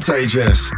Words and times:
Contagious. 0.00 0.70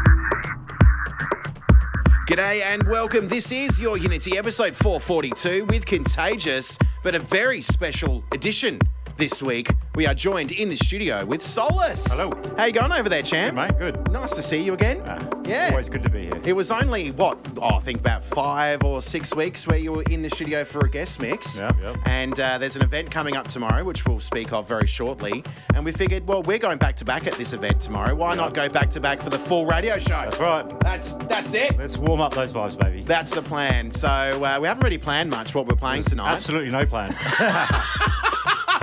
G'day 2.26 2.60
and 2.62 2.82
welcome. 2.88 3.28
This 3.28 3.52
is 3.52 3.78
your 3.78 3.96
Unity 3.96 4.36
episode 4.36 4.74
442 4.74 5.64
with 5.66 5.86
Contagious, 5.86 6.76
but 7.04 7.14
a 7.14 7.20
very 7.20 7.60
special 7.60 8.24
edition 8.32 8.80
this 9.18 9.40
week. 9.40 9.68
We 9.94 10.06
are 10.06 10.14
joined 10.14 10.52
in 10.52 10.70
the 10.70 10.76
studio 10.76 11.22
with 11.26 11.42
Solace. 11.42 12.06
Hello. 12.06 12.32
How 12.56 12.64
you 12.64 12.72
going 12.72 12.92
over 12.92 13.10
there, 13.10 13.22
champ? 13.22 13.54
Good, 13.54 13.78
mate. 13.78 13.78
Good. 13.78 14.10
Nice 14.10 14.32
to 14.32 14.42
see 14.42 14.56
you 14.56 14.72
again. 14.72 15.02
Ah, 15.06 15.18
yeah. 15.44 15.68
Always 15.70 15.90
good 15.90 16.02
to 16.02 16.08
be 16.08 16.22
here. 16.22 16.40
It 16.44 16.54
was 16.54 16.70
only 16.70 17.10
what 17.10 17.36
oh, 17.58 17.76
I 17.76 17.80
think 17.80 18.00
about 18.00 18.24
five 18.24 18.82
or 18.84 19.02
six 19.02 19.34
weeks 19.34 19.66
where 19.66 19.76
you 19.76 19.92
were 19.92 20.02
in 20.04 20.22
the 20.22 20.30
studio 20.30 20.64
for 20.64 20.86
a 20.86 20.88
guest 20.88 21.20
mix. 21.20 21.58
Yep, 21.58 21.76
yep. 21.82 21.96
And 22.06 22.40
uh, 22.40 22.56
there's 22.56 22.74
an 22.74 22.80
event 22.80 23.10
coming 23.10 23.36
up 23.36 23.48
tomorrow, 23.48 23.84
which 23.84 24.06
we'll 24.06 24.18
speak 24.18 24.54
of 24.54 24.66
very 24.66 24.86
shortly. 24.86 25.44
And 25.74 25.84
we 25.84 25.92
figured, 25.92 26.26
well, 26.26 26.42
we're 26.42 26.56
going 26.56 26.78
back 26.78 26.96
to 26.96 27.04
back 27.04 27.26
at 27.26 27.34
this 27.34 27.52
event 27.52 27.78
tomorrow. 27.82 28.14
Why 28.14 28.34
not 28.34 28.54
go 28.54 28.70
back 28.70 28.88
to 28.92 29.00
back 29.00 29.20
for 29.20 29.28
the 29.28 29.38
full 29.38 29.66
radio 29.66 29.98
show? 29.98 30.22
That's 30.22 30.38
right. 30.38 30.80
That's 30.80 31.12
that's 31.12 31.52
it. 31.52 31.76
Let's 31.76 31.98
warm 31.98 32.22
up 32.22 32.32
those 32.32 32.50
vibes, 32.50 32.80
baby. 32.80 33.02
That's 33.02 33.30
the 33.32 33.42
plan. 33.42 33.90
So 33.90 34.08
uh, 34.08 34.58
we 34.58 34.68
haven't 34.68 34.84
really 34.84 34.96
planned 34.96 35.28
much 35.28 35.54
what 35.54 35.66
we're 35.66 35.76
playing 35.76 36.04
tonight. 36.04 36.32
Absolutely 36.32 36.70
no 36.70 36.86
plan. 36.86 37.14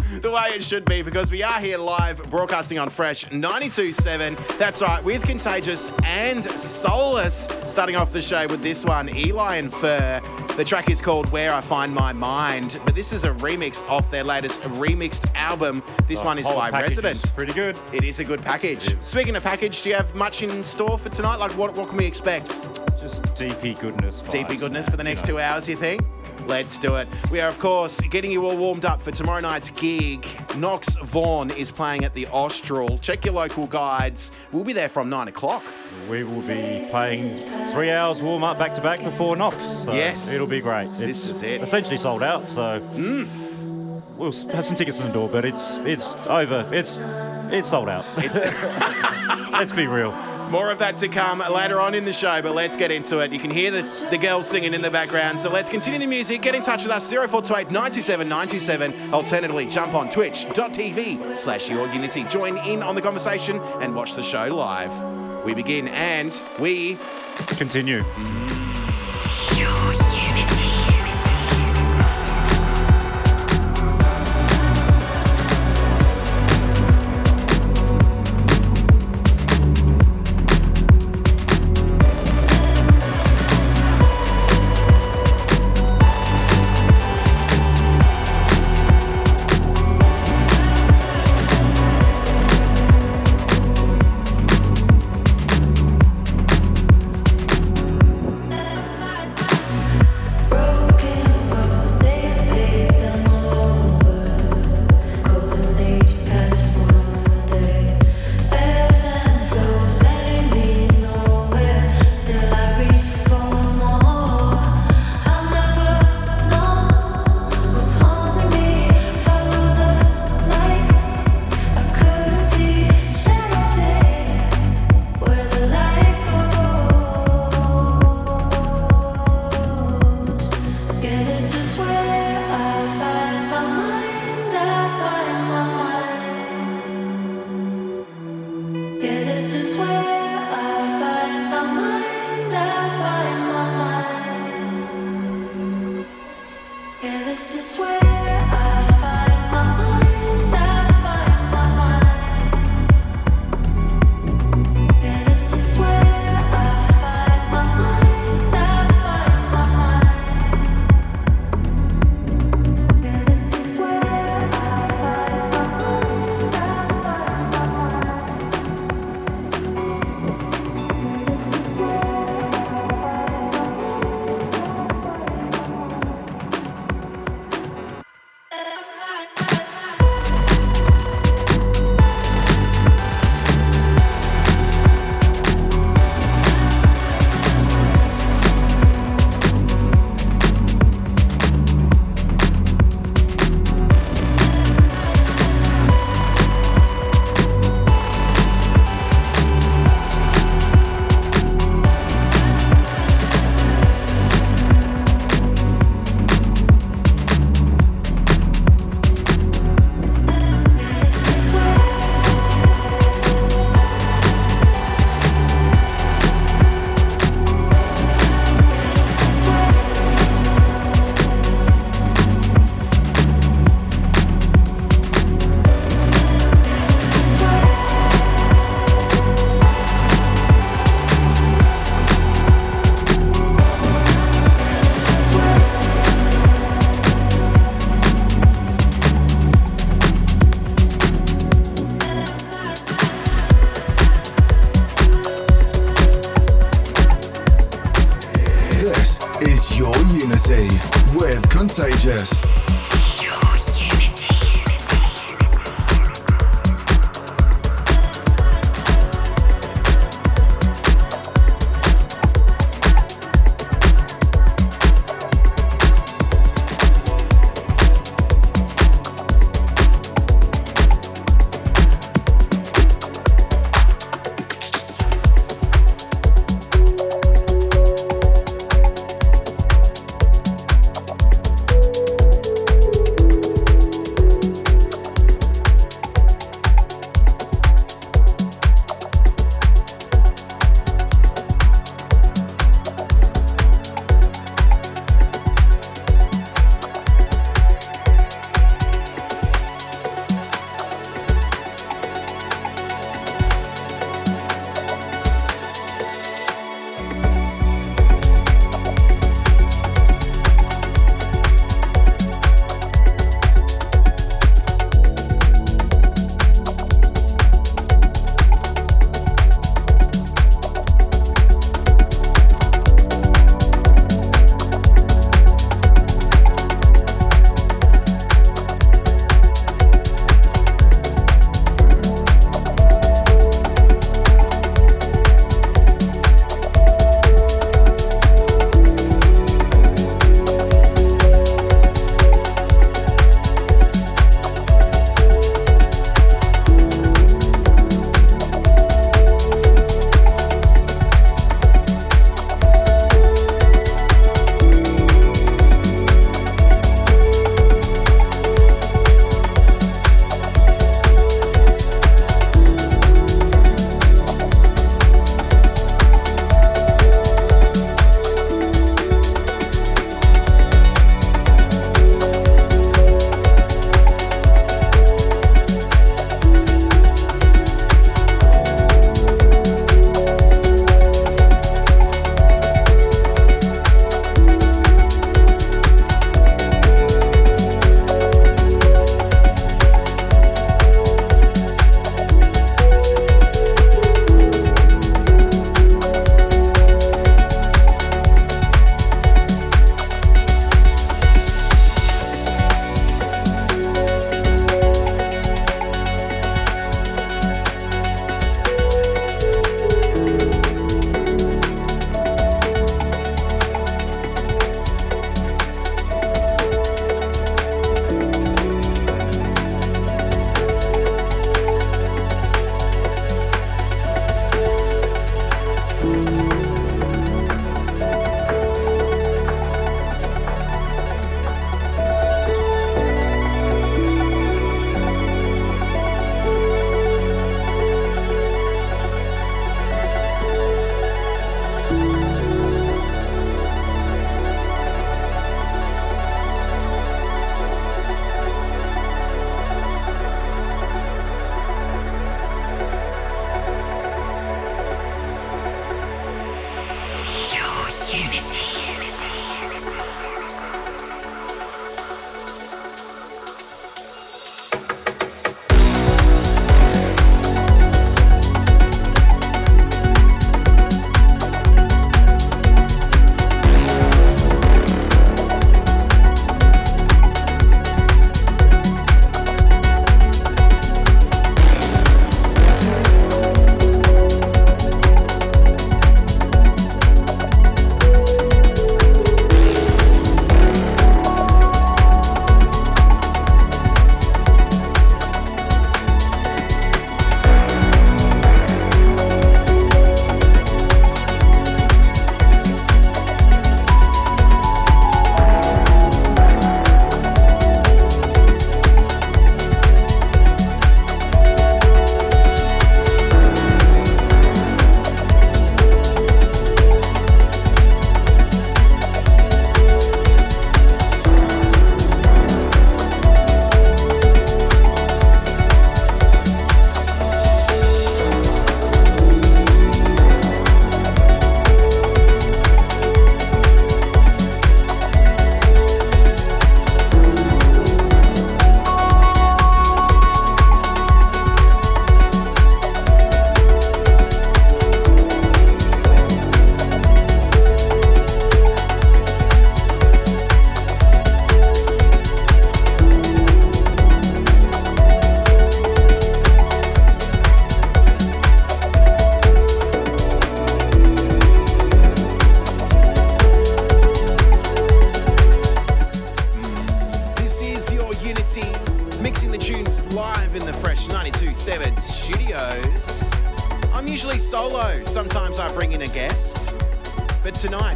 The 0.22 0.30
way 0.30 0.50
it 0.56 0.64
should 0.64 0.86
be 0.86 1.02
because 1.02 1.32
we 1.32 1.44
are 1.44 1.60
here 1.60 1.78
live 1.78 2.30
broadcasting 2.30 2.80
on 2.80 2.90
Fresh 2.90 3.26
92.7. 3.26 4.58
That's 4.58 4.82
right, 4.82 5.04
with 5.04 5.24
Contagious 5.24 5.92
and 6.04 6.44
Solace. 6.60 7.48
Starting 7.68 7.96
off 7.96 8.12
the 8.12 8.22
show 8.22 8.48
with 8.48 8.62
this 8.64 8.84
one, 8.84 9.16
Eli 9.16 9.58
and 9.58 9.72
Fur. 9.72 10.20
The 10.58 10.66
track 10.66 10.90
is 10.90 11.00
called 11.00 11.32
Where 11.32 11.54
I 11.54 11.62
Find 11.62 11.94
My 11.94 12.12
Mind, 12.12 12.80
but 12.86 12.96
this 12.96 13.14
is 13.14 13.24
a 13.24 13.32
remix 13.36 13.88
off 13.88 14.10
their 14.12 14.24
latest 14.24 14.62
remixed 14.64 15.34
album. 15.36 15.84
This 16.08 16.20
The 16.22 16.26
one 16.26 16.40
is 16.40 16.48
by 16.48 16.72
Rezident. 16.72 17.24
is 17.24 17.32
Pretty 17.32 17.54
good. 17.54 17.80
It 17.94 18.04
is 18.04 18.20
a 18.20 18.24
good 18.24 18.42
package. 18.42 18.98
Speaking 19.06 19.36
of 19.36 19.44
package, 19.44 19.84
do 19.84 19.90
you 19.90 19.96
have 19.96 20.14
much 20.16 20.42
in 20.42 20.64
store 20.64 20.98
for 20.98 21.10
tonight? 21.10 21.36
Like, 21.38 21.52
what, 21.52 21.78
what 21.78 21.88
can 21.88 21.98
we 21.98 22.06
expect? 22.06 22.48
Just 23.00 23.24
DP 23.36 23.80
goodness. 23.80 24.22
DP 24.24 24.60
goodness 24.60 24.90
for 24.90 24.98
the 24.98 25.04
next 25.04 25.28
you 25.28 25.34
know. 25.34 25.40
two 25.40 25.44
hours, 25.46 25.70
you 25.70 25.76
think? 25.78 26.02
Let's 26.50 26.80
do 26.80 26.96
it. 26.96 27.08
We 27.30 27.40
are, 27.42 27.48
of 27.48 27.60
course, 27.60 28.02
getting 28.02 28.32
you 28.32 28.44
all 28.44 28.58
warmed 28.58 28.84
up 28.84 29.04
for 29.04 29.12
tomorrow 29.12 29.40
night's 29.40 29.70
gig. 29.70 30.26
Nox 30.58 30.96
Vahn 30.96 31.56
is 31.56 31.70
playing 31.70 32.04
at 32.06 32.16
the 32.16 32.26
Austral. 32.30 32.98
Check 32.98 33.24
your 33.24 33.36
local 33.36 33.68
guides. 33.68 34.32
We'll 34.52 34.64
be 34.64 34.74
there 34.74 34.90
from 34.90 35.10
nine 35.10 35.28
o'clock. 35.28 35.64
We 36.10 36.24
will 36.24 36.42
be 36.42 36.88
playing 36.90 37.36
three 37.72 37.92
hours 37.92 38.20
warm 38.20 38.44
up 38.44 38.58
back 38.58 38.74
to 38.74 38.82
back 38.82 39.04
before 39.04 39.36
Knox. 39.36 39.64
So 39.64 39.94
Yes. 39.94 40.34
It'll 40.34 40.48
be 40.48 40.60
great. 40.60 40.90
This 40.98 41.30
It's 41.30 41.38
is 41.38 41.44
it. 41.44 41.62
Essentially 41.62 41.98
sold 41.98 42.24
out. 42.24 42.50
So 42.50 42.82
mm. 42.96 44.02
we'll 44.18 44.32
have 44.52 44.66
some 44.66 44.76
tickets 44.76 45.00
in 45.00 45.06
the 45.06 45.14
door, 45.14 45.30
but 45.30 45.46
it's 45.46 45.78
it's 45.86 46.16
over. 46.26 46.68
It's 46.74 46.98
it's 47.54 47.70
sold 47.70 47.90
out. 47.90 48.06
Let's 49.52 49.72
be 49.72 49.86
real. 49.86 50.14
More 50.50 50.72
of 50.72 50.80
that 50.80 50.98
to 50.98 51.08
come 51.08 51.40
later 51.40 51.80
on 51.80 51.94
in 51.94 52.06
the 52.06 52.14
show, 52.14 52.42
but 52.42 52.56
let's 52.56 52.76
get 52.76 52.92
into 52.92 53.20
it. 53.20 53.32
You 53.32 53.40
can 53.40 53.52
hear 53.52 53.72
the, 53.72 54.08
the 54.10 54.18
girls 54.18 54.48
singing 54.48 54.74
in 54.74 54.82
the 54.82 54.92
background, 54.92 55.40
so 55.40 55.50
let's 55.50 55.70
continue 55.70 56.00
the 56.00 56.08
music. 56.08 56.42
Get 56.42 56.56
in 56.56 56.62
touch 56.62 56.84
with 56.84 56.92
us, 56.92 57.10
0428 57.10 57.72
927 57.72 58.28
927. 58.28 59.14
Alternatively, 59.14 59.68
jump 59.68 59.94
on 59.94 60.10
twitch.tv 60.10 61.38
slash 61.38 61.70
your 61.70 61.88
unity. 61.90 62.24
Join 62.24 62.58
in 62.68 62.82
on 62.82 62.96
the 62.96 63.02
conversation 63.02 63.60
and 63.82 63.94
watch 63.96 64.16
the 64.16 64.24
show 64.24 64.48
live. 64.48 65.46
We 65.46 65.54
begin 65.54 65.88
and 65.90 66.40
we 66.60 66.98
Continue. 67.48 68.04
Your 68.04 68.69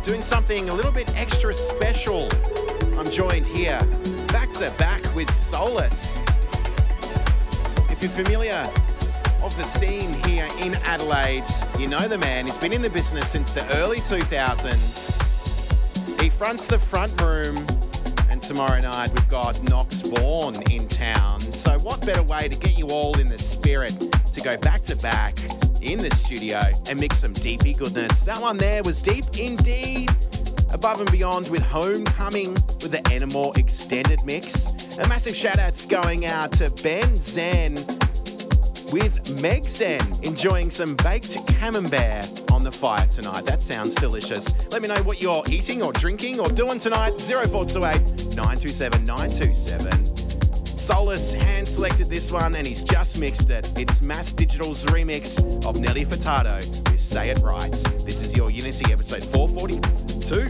doing 0.04 0.22
something 0.22 0.68
a 0.68 0.74
little 0.74 0.92
bit 0.92 1.18
extra 1.18 1.54
special. 1.54 2.28
I'm 2.98 3.10
joined 3.10 3.48
here, 3.48 3.80
back 4.28 4.52
to 4.54 4.70
back 4.78 5.02
with 5.16 5.34
Solace. 5.34 6.18
If 7.90 8.00
you're 8.02 8.12
familiar 8.12 8.70
of 9.42 9.56
the 9.58 9.64
scene 9.64 10.14
here 10.26 10.48
in 10.60 10.76
Adelaide, 10.84 11.46
you 11.80 11.88
know 11.88 12.06
the 12.10 12.18
man. 12.18 12.46
He's 12.46 12.58
been 12.58 12.74
in 12.74 12.82
the 12.82 12.90
business 12.90 13.30
since 13.30 13.54
the 13.54 13.66
early 13.76 13.98
2000s. 13.98 16.22
He 16.22 16.30
fronts 16.30 16.68
the 16.68 16.80
front 16.80 17.20
room, 17.22 17.66
and 18.30 18.42
tomorrow 18.42 18.82
night 18.82 19.14
we've 19.14 19.30
got 19.30 19.64
Nox 19.64 20.02
Vahn 20.02 20.70
in 20.70 20.86
town. 20.90 21.40
So, 21.40 21.80
what 21.80 22.06
better 22.06 22.24
way 22.24 22.50
to 22.50 22.56
get 22.56 22.78
you 22.78 22.88
all 22.88 23.18
in 23.20 23.28
the 23.28 23.38
spirit 23.38 23.98
to 24.34 24.42
go 24.42 24.58
back 24.58 24.82
to 24.84 24.98
back 24.98 25.36
in 25.84 26.00
the 26.00 26.14
studio 26.16 26.62
and 26.90 27.00
mix 27.00 27.20
some 27.20 27.34
deepy 27.34 27.74
goodness? 27.74 28.22
That 28.22 28.42
one 28.42 28.58
there 28.58 28.82
was 28.84 29.02
deep 29.02 29.26
indeed. 29.38 30.10
Above 30.72 31.02
and 31.02 31.12
beyond 31.12 31.50
with 31.50 31.62
Homecoming 31.62 32.54
with 32.54 32.92
the 32.92 33.02
Enamour 33.12 33.52
extended 33.56 34.24
mix. 34.24 34.98
A 34.98 35.08
massive 35.08 35.36
shout 35.36 35.60
out's 35.60 35.86
going 35.86 36.26
out 36.26 36.52
to 36.54 36.70
Ben 36.84 37.16
Zen 37.16 37.76
with 38.92 39.42
Meg 39.42 39.68
Zen 39.68 40.02
enjoying 40.24 40.70
some 40.70 40.96
baked 40.98 41.46
camembert 41.60 42.52
on 42.52 42.64
the 42.64 42.72
fire 42.72 43.08
tonight. 43.08 43.46
That 43.46 43.64
sounds 43.64 43.96
delicious. 43.96 44.54
Let 44.72 44.82
me 44.82 44.88
know 44.88 45.02
what 45.04 45.22
you're 45.22 45.44
eating 45.48 45.82
or 45.82 45.92
drinking 45.92 46.40
or 46.40 46.48
doing 46.50 46.80
tonight. 46.80 47.14
0428 47.20 48.36
927 48.36 49.06
927. 49.06 50.13
Solace 50.84 51.32
hand 51.32 51.66
selected 51.66 52.10
this 52.10 52.30
one 52.30 52.56
and 52.56 52.68
he's 52.68 52.84
just 52.84 53.18
mixed 53.18 53.50
it. 53.50 53.72
It's 53.78 54.02
Mass 54.02 54.34
Digital's 54.34 54.84
remix 54.88 55.40
of 55.66 55.80
Nelly 55.80 56.04
Furtado 56.04 56.58
with 56.92 57.00
Say 57.00 57.30
It 57.30 57.40
Right. 57.40 57.72
This 58.04 58.20
is 58.20 58.36
your 58.36 58.52
Unity 58.52 58.92
episode 58.92 59.24
442 59.24 60.42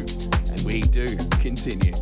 and 0.52 0.62
we 0.62 0.82
do 0.82 1.06
continue. 1.40 1.94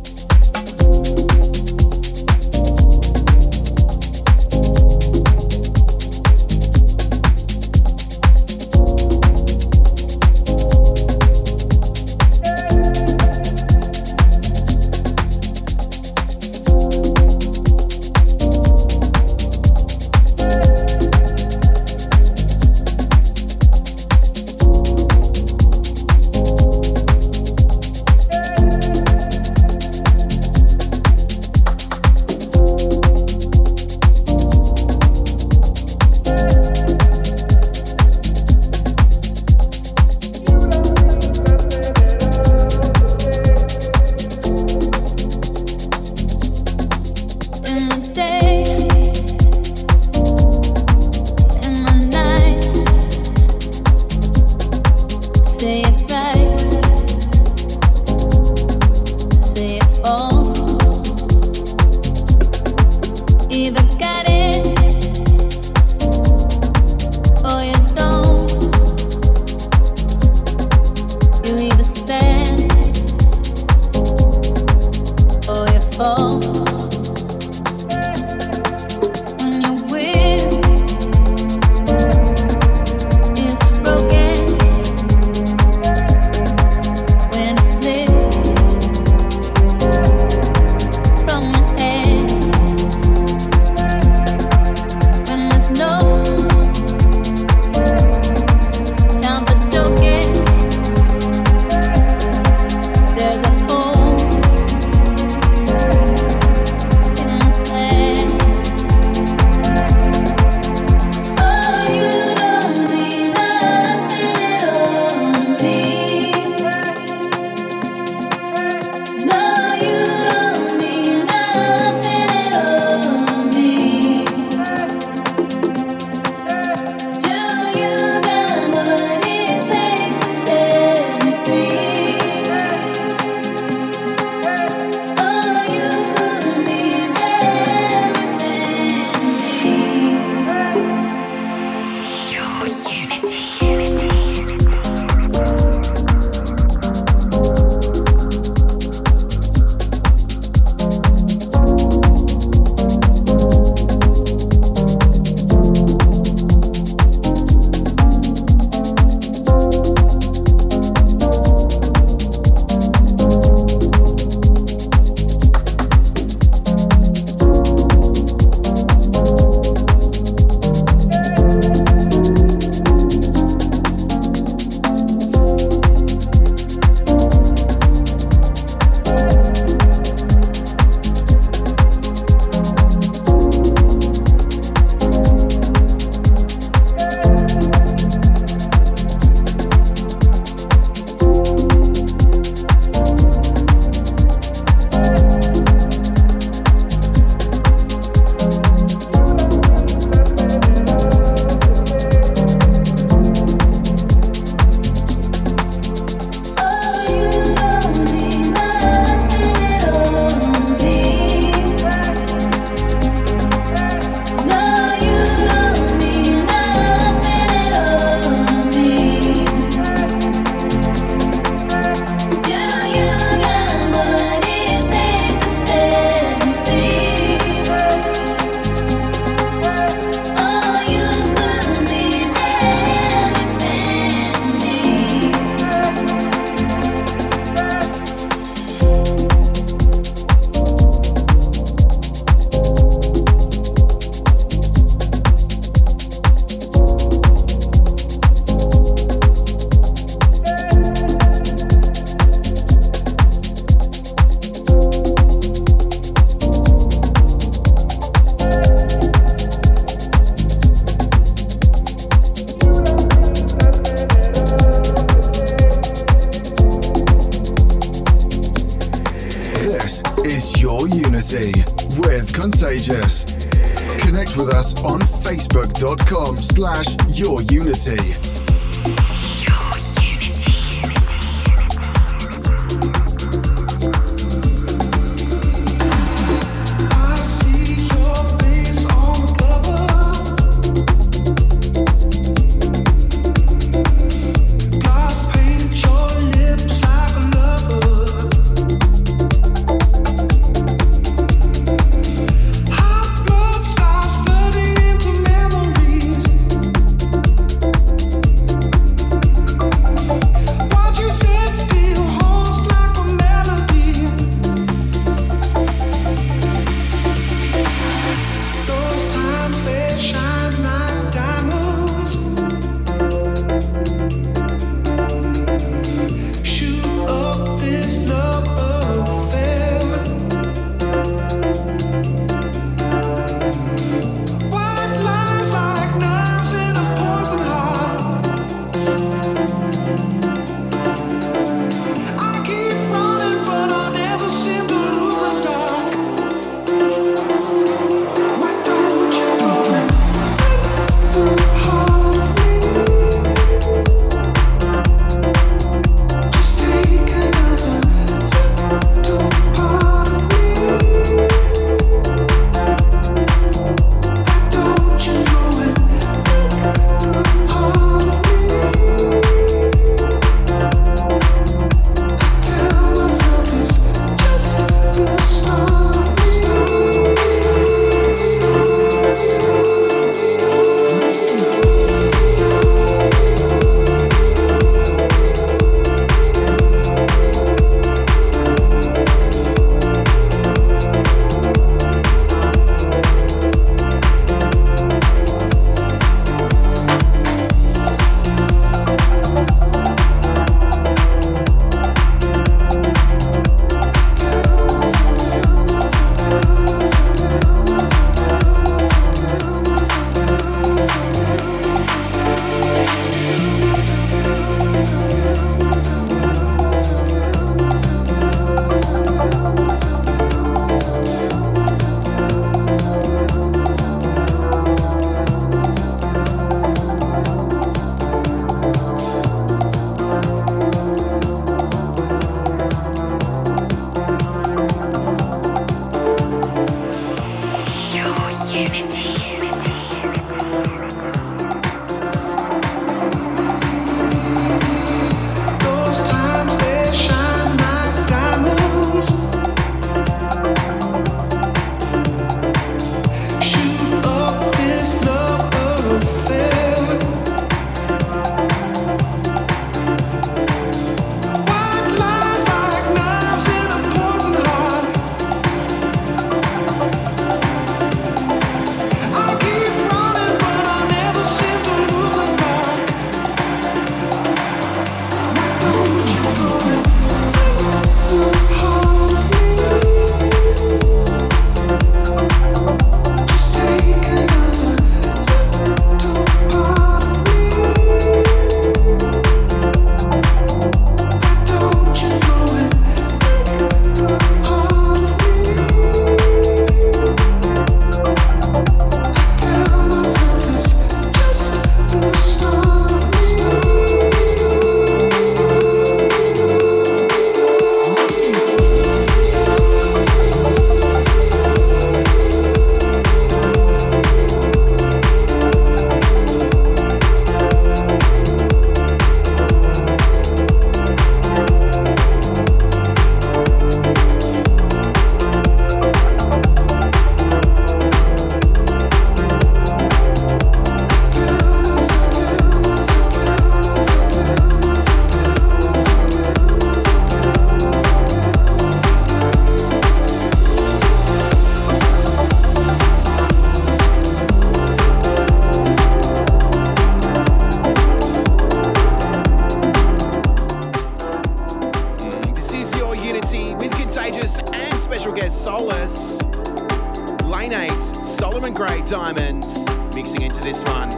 Blake 558.82 558.90
Diamonds 558.90 559.64
mixing 559.94 560.22
into 560.22 560.40
this 560.40 560.64
one. 560.64 560.88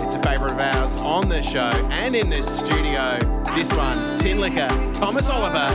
It's 0.00 0.14
a 0.14 0.22
favourite 0.22 0.52
of 0.52 0.58
ours 0.58 0.96
on 1.02 1.28
the 1.28 1.42
show 1.42 1.70
and 1.90 2.14
in 2.14 2.30
the 2.30 2.42
studio. 2.42 3.18
This 3.54 3.72
one, 3.72 3.96
Tinlicker, 4.18 4.68
Thomas 4.98 5.28
Oliver 5.28 5.68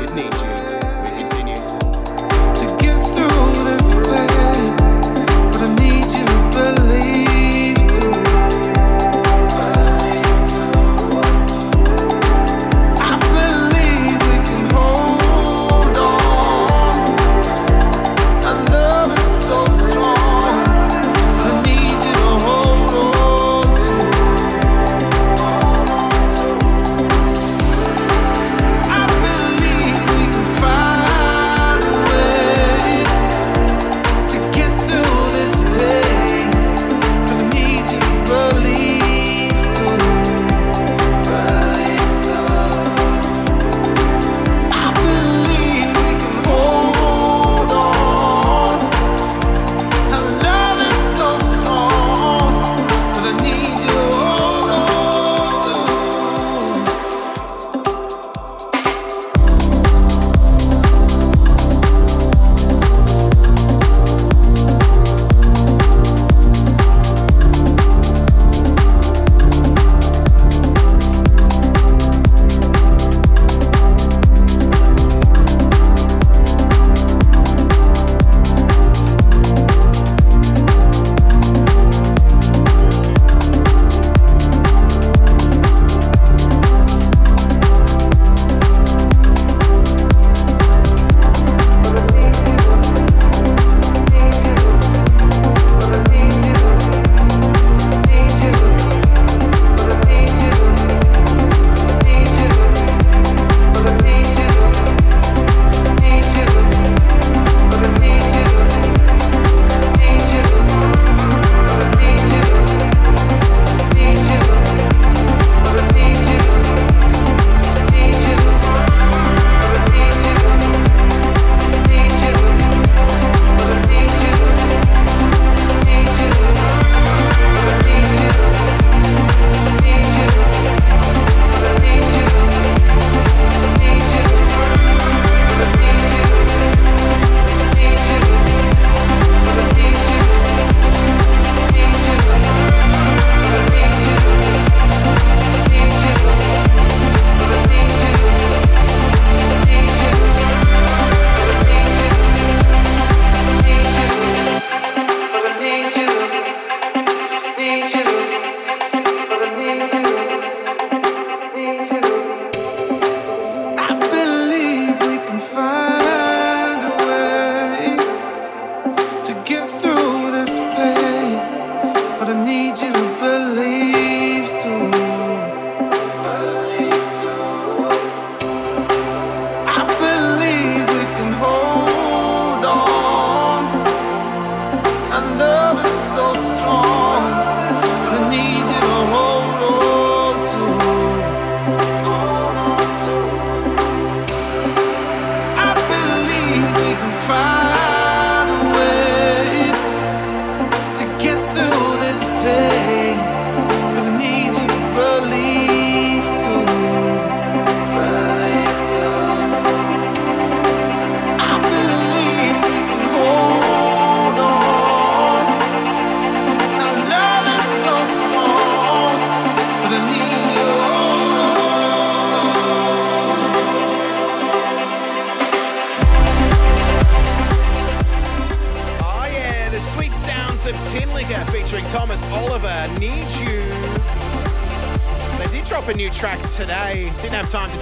with 0.00 0.14
Need 0.14 0.24
You. 0.24 0.54
We 1.02 1.10
continue. 1.18 1.56
To 1.56 2.76
get 2.78 2.98
through 3.16 3.64
this 3.64 3.90
pain, 3.94 4.76
but 5.50 5.60
I 5.60 5.74
need 5.78 6.04
you 6.06 6.24
to 6.24 6.74
believe. 6.74 7.23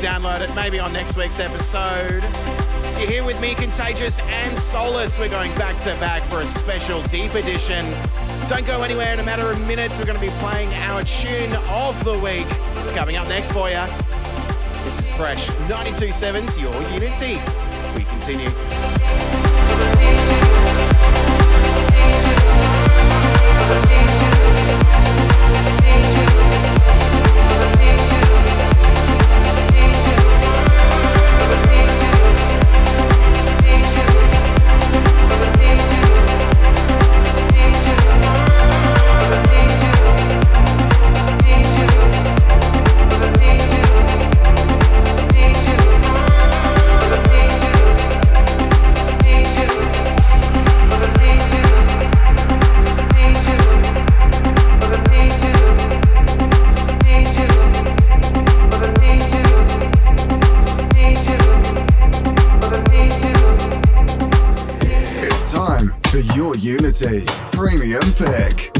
Download 0.03 0.41
it. 0.41 0.53
Maybe 0.57 0.81
on 0.81 0.93
next 0.93 1.17
week's 1.17 1.39
episode. 1.39 2.25
You're 2.99 3.09
here 3.09 3.25
with 3.25 3.41
me, 3.41 3.55
Contagious 3.55 4.19
and 4.19 4.59
Solace. 4.59 5.17
We're 5.17 5.29
going 5.29 5.55
back 5.55 5.79
to 5.83 5.95
back 6.01 6.25
for 6.25 6.41
a 6.41 6.47
special 6.47 7.01
deep 7.05 7.35
edition. 7.35 7.87
Don't 8.49 8.67
go 8.67 8.83
anywhere. 8.83 9.13
In 9.13 9.21
a 9.21 9.23
matter 9.23 9.49
of 9.49 9.65
minutes, 9.65 10.01
we're 10.01 10.07
going 10.07 10.19
to 10.19 10.21
be 10.21 10.33
playing 10.41 10.75
our 10.75 11.05
tune 11.05 11.55
of 11.69 12.05
the 12.05 12.19
week. 12.19 12.47
It's 12.79 12.91
coming 12.91 13.15
up 13.15 13.29
next 13.29 13.53
for 13.53 13.69
you. 13.69 13.87
This 14.83 14.99
is 14.99 15.13
Fresh 15.13 15.51
92.7's 15.69 16.59
Your 16.59 16.75
Unity. 16.91 17.41
We 17.97 18.03
continue. 18.03 19.02
Your 67.03 67.21
Premium 67.51 68.13
Pick. 68.13 68.71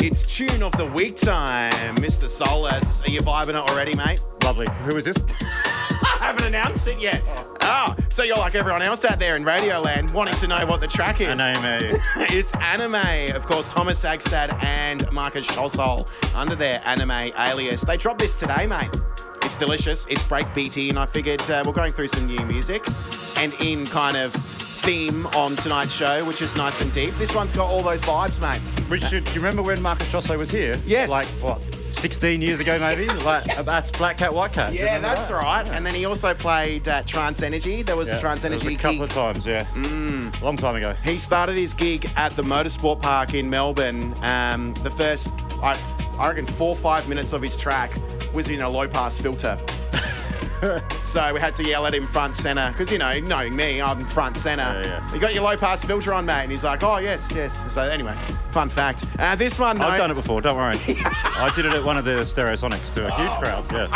It's 0.00 0.24
tune 0.24 0.62
of 0.62 0.72
the 0.78 0.86
week 0.94 1.16
time, 1.16 1.94
Mr. 1.96 2.26
Solace. 2.26 3.02
Are 3.02 3.10
you 3.10 3.20
vibing 3.20 3.50
it 3.50 3.56
already, 3.56 3.94
mate? 3.94 4.20
Lovely. 4.42 4.66
Who 4.84 4.96
is 4.96 5.04
this? 5.04 5.18
I 5.42 6.16
haven't 6.18 6.46
announced 6.46 6.86
it 6.88 6.98
yet. 6.98 7.22
Oh, 7.60 7.94
so 8.08 8.22
you're 8.22 8.38
like 8.38 8.54
everyone 8.54 8.80
else 8.80 9.04
out 9.04 9.20
there 9.20 9.36
in 9.36 9.44
Radioland 9.44 10.12
wanting 10.12 10.36
to 10.36 10.46
know 10.46 10.64
what 10.64 10.80
the 10.80 10.86
track 10.86 11.20
is. 11.20 11.38
anamē. 11.38 12.00
it's 12.30 12.52
anamē, 12.52 13.34
of 13.34 13.44
course, 13.44 13.68
Thomas 13.68 14.02
Sagstad 14.02 14.62
and 14.64 15.10
Marcus 15.12 15.46
Schössow 15.46 16.08
under 16.34 16.54
their 16.54 16.78
anamē 16.80 17.38
alias. 17.38 17.82
They 17.82 17.98
dropped 17.98 18.20
this 18.20 18.34
today, 18.34 18.66
mate. 18.66 18.96
It's 19.42 19.58
delicious. 19.58 20.06
It's 20.08 20.22
breakbeaty, 20.22 20.88
and 20.88 20.98
I 20.98 21.04
figured 21.04 21.42
uh, 21.50 21.62
we're 21.66 21.72
going 21.72 21.92
through 21.92 22.08
some 22.08 22.26
new 22.26 22.40
music 22.46 22.82
and 23.36 23.52
in 23.60 23.84
kind 23.86 24.16
of 24.16 24.32
theme 24.82 25.26
on 25.28 25.54
tonight's 25.56 25.92
show, 25.94 26.24
which 26.24 26.42
is 26.42 26.56
nice 26.56 26.80
and 26.80 26.92
deep. 26.92 27.14
This 27.14 27.34
one's 27.34 27.52
got 27.52 27.68
all 27.70 27.82
those 27.82 28.02
vibes, 28.02 28.40
mate. 28.40 28.60
Richard, 28.88 29.24
do 29.24 29.30
you 29.32 29.36
remember 29.40 29.62
when 29.62 29.80
Marcus 29.80 30.10
Schössow 30.10 30.36
was 30.38 30.50
here? 30.50 30.76
Yes. 30.84 31.08
Like, 31.08 31.26
what, 31.40 31.60
16 31.92 32.42
years 32.42 32.58
ago 32.58 32.78
maybe? 32.80 33.06
Like, 33.22 33.44
that's 33.64 33.90
Black 33.92 34.18
Cat, 34.18 34.34
White 34.34 34.52
Cat. 34.52 34.72
Yeah, 34.72 34.98
that's 34.98 35.28
that? 35.28 35.34
right. 35.42 35.68
And 35.70 35.86
then 35.86 35.94
he 35.94 36.04
also 36.04 36.34
played 36.34 36.88
uh, 36.88 37.02
Trance 37.04 37.42
Energy. 37.42 37.82
There 37.82 37.96
was 37.96 38.08
Yeah, 38.08 38.20
a 38.20 38.30
was 38.30 38.44
Energy 38.44 38.74
a 38.74 38.76
couple 38.78 38.92
gig. 38.94 39.02
of 39.02 39.10
times, 39.10 39.46
yeah. 39.46 39.64
Mm. 39.74 40.42
Long 40.42 40.56
time 40.56 40.74
ago. 40.74 40.94
He 41.04 41.16
started 41.18 41.56
his 41.56 41.72
gig 41.72 42.10
at 42.16 42.32
the 42.32 42.42
Motorsport 42.42 43.00
Park 43.00 43.34
in 43.34 43.48
Melbourne. 43.48 44.14
Um, 44.22 44.74
the 44.82 44.90
first, 44.90 45.28
I, 45.62 45.78
I 46.18 46.28
reckon, 46.28 46.46
four 46.46 46.70
or 46.70 46.76
five 46.76 47.08
minutes 47.08 47.32
of 47.32 47.40
his 47.42 47.56
track 47.56 47.92
was 48.34 48.48
in 48.48 48.62
a 48.62 48.68
low 48.68 48.88
pass 48.88 49.16
filter. 49.20 49.56
so 51.02 51.34
we 51.34 51.40
had 51.40 51.54
to 51.56 51.64
yell 51.64 51.86
at 51.86 51.94
him 51.94 52.06
front 52.06 52.36
center 52.36 52.70
because 52.70 52.90
you 52.90 52.98
know, 52.98 53.18
knowing 53.20 53.54
me, 53.56 53.80
I'm 53.82 54.06
front 54.06 54.36
center. 54.36 54.80
Yeah, 54.84 54.86
yeah. 55.08 55.14
You 55.14 55.20
got 55.20 55.34
your 55.34 55.42
low 55.42 55.56
pass 55.56 55.84
filter 55.84 56.12
on, 56.12 56.24
mate, 56.24 56.42
and 56.42 56.50
he's 56.50 56.62
like, 56.62 56.82
"Oh 56.82 56.98
yes, 56.98 57.32
yes." 57.34 57.72
So 57.72 57.82
anyway, 57.82 58.14
fun 58.52 58.68
fact. 58.68 59.04
Uh, 59.18 59.34
this 59.34 59.58
one, 59.58 59.78
though, 59.78 59.86
I've 59.86 59.98
done 59.98 60.10
it 60.10 60.14
before, 60.14 60.40
don't 60.40 60.56
worry. 60.56 60.78
I 61.04 61.52
did 61.56 61.66
it 61.66 61.72
at 61.72 61.82
one 61.82 61.96
of 61.96 62.04
the 62.04 62.12
Stereosonics 62.20 62.94
to 62.94 63.06
a 63.06 63.10
huge 63.10 63.32
crowd, 63.40 63.70
yeah. 63.72 63.88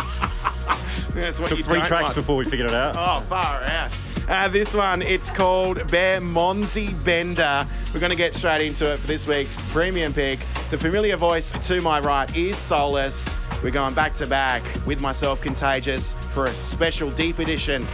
That's 1.15 1.41
what 1.41 1.49
Took 1.49 1.59
you 1.59 1.65
three 1.65 1.81
tracks 1.81 2.05
want. 2.05 2.15
before 2.15 2.37
we 2.37 2.45
figured 2.45 2.69
it 2.69 2.75
out. 2.75 2.97
Oh, 2.97 3.25
far 3.27 3.63
out. 3.63 3.97
Uh, 4.29 4.49
this 4.49 4.75
one, 4.75 5.03
it's 5.03 5.31
called 5.31 5.87
Bermondsey 5.87 6.93
Bender. 7.05 7.65
We're 7.95 8.01
going 8.01 8.11
to 8.11 8.17
get 8.17 8.35
straight 8.35 8.67
into 8.67 8.93
it 8.93 8.99
for 8.99 9.07
this 9.07 9.27
week's 9.27 9.59
premium 9.71 10.13
pick. 10.13 10.41
The 10.71 10.77
familiar 10.77 11.17
voice 11.17 11.53
to 11.53 11.81
my 11.81 12.01
right 12.01 12.35
is 12.37 12.59
Solace. 12.59 13.29
We're 13.63 13.71
going 13.71 13.95
back 13.95 14.15
to 14.15 14.27
back 14.27 14.63
with 14.87 15.01
myself, 15.01 15.41
Contagious, 15.41 16.15
for 16.33 16.47
a 16.47 16.55
special 16.55 17.11
deep 17.11 17.39
edition 17.39 17.85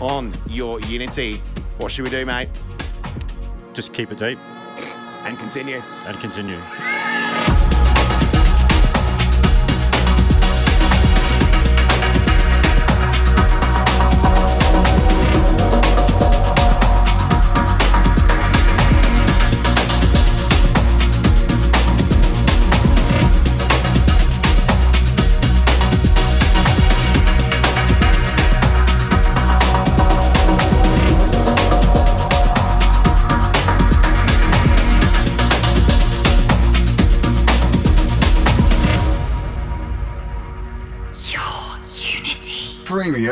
on 0.00 0.32
your 0.48 0.80
Unity. 0.80 1.40
What 1.78 1.90
should 1.92 2.04
we 2.04 2.10
do, 2.10 2.26
mate? 2.26 2.48
Just 3.72 3.92
keep 3.92 4.10
it 4.12 4.18
deep 4.18 4.38
And 5.24 5.38
continue. 5.38 5.78
and 6.04 6.20
continue. 6.20 6.58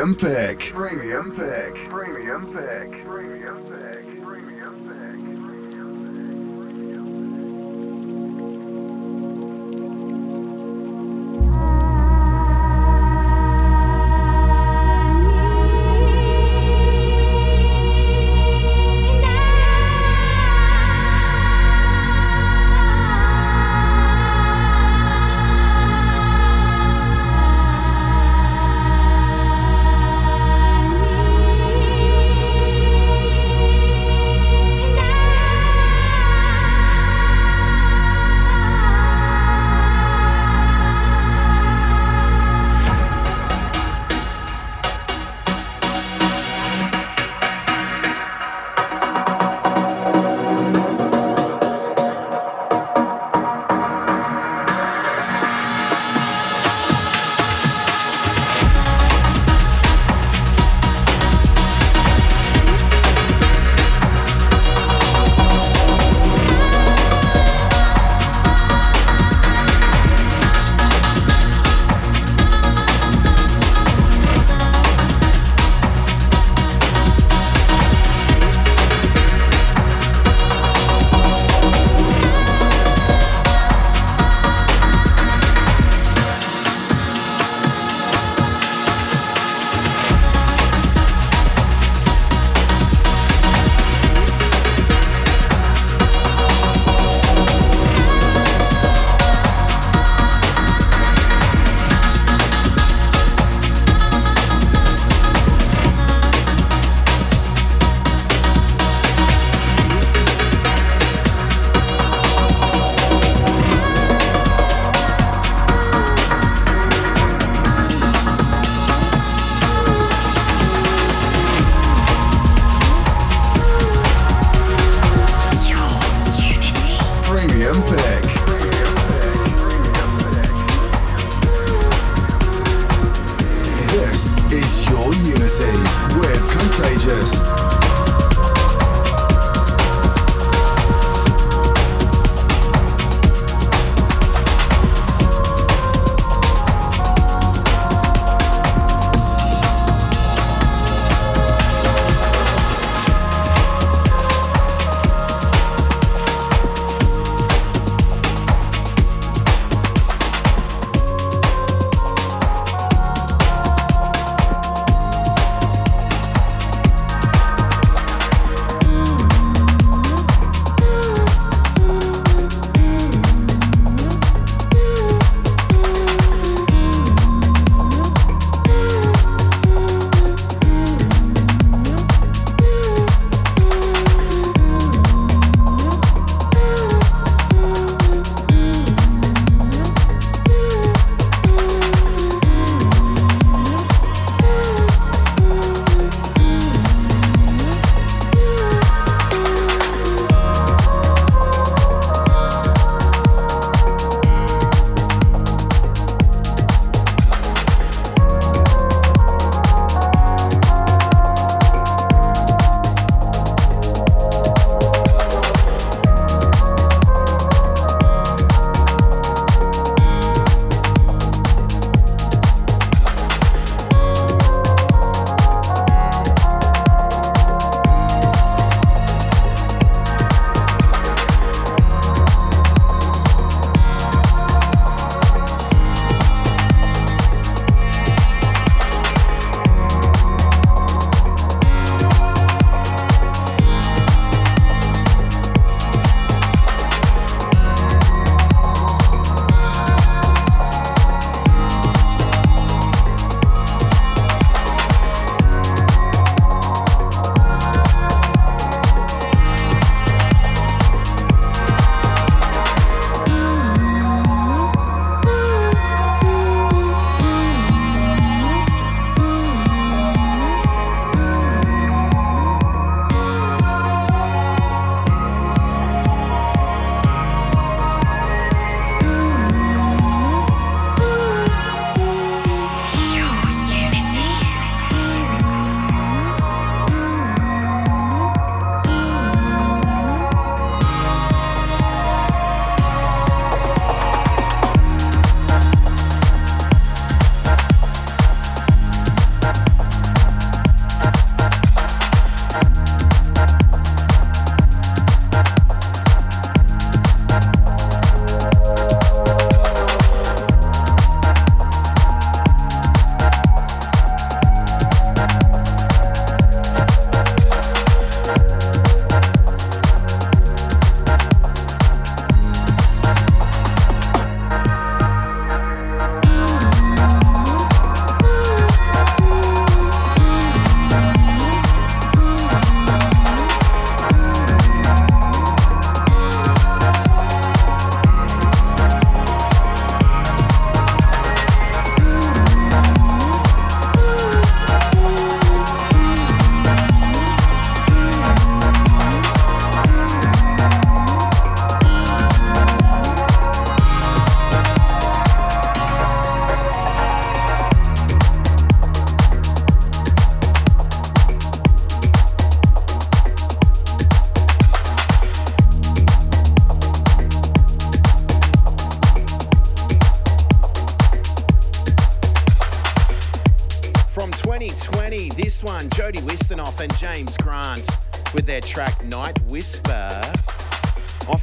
Premium 0.01 0.15
Pick. 0.15 0.59
Premium 0.73 1.31
Pick. 1.31 1.75
Premium 1.87 2.51
Pick. 2.51 3.05
Premium 3.05 3.63
Pick. 3.65 4.20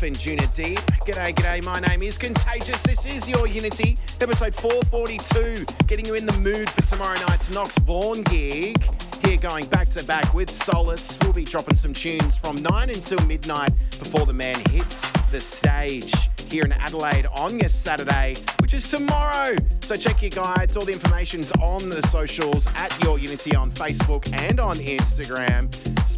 Anjuna 0.09 0.53
Deep. 0.55 0.79
G'day, 1.05 1.35
g'day. 1.35 1.63
My 1.67 1.81
name 1.81 2.03
is 2.03 2.17
Contagious. 2.17 2.83
This 2.83 3.05
is 3.05 3.29
your 3.29 3.47
Unity, 3.47 3.99
episode 4.23 4.55
442. 4.55 5.67
Getting 5.87 6.07
you 6.07 6.15
in 6.15 6.25
the 6.25 6.33
mood 6.39 6.71
for 6.71 6.81
tomorrow 6.83 7.19
night's 7.29 7.51
Nox 7.51 7.79
Vahn 7.81 8.25
gig. 8.25 8.83
Here 9.23 9.37
going 9.37 9.67
back 9.67 9.91
to 9.91 10.05
back 10.05 10.33
with 10.33 10.49
Solace. 10.49 11.19
We'll 11.21 11.35
be 11.35 11.45
dropping 11.45 11.77
some 11.77 11.93
tunes 11.93 12.39
from 12.39 12.57
9 12.57 12.89
until 12.89 13.19
midnight 13.27 13.75
before 13.99 14.25
the 14.25 14.33
man 14.33 14.59
hits 14.71 15.07
the 15.31 15.41
stage 15.41 16.15
here 16.51 16.65
in 16.65 16.73
Adelaide 16.73 17.27
on 17.37 17.59
your 17.59 17.69
Saturday, 17.69 18.35
which 18.61 18.73
is 18.73 18.91
tomorrow. 18.91 19.55
So 19.81 19.97
check 19.97 20.23
your 20.23 20.31
guides. 20.31 20.77
All 20.77 20.87
the 20.87 20.93
information's 20.93 21.53
on 21.61 21.91
the 21.91 22.01
socials 22.09 22.67
at 22.77 23.03
Your 23.03 23.19
Unity 23.19 23.55
on 23.55 23.71
Facebook 23.71 24.33
and 24.41 24.59
on 24.59 24.77
Instagram. 24.77 25.68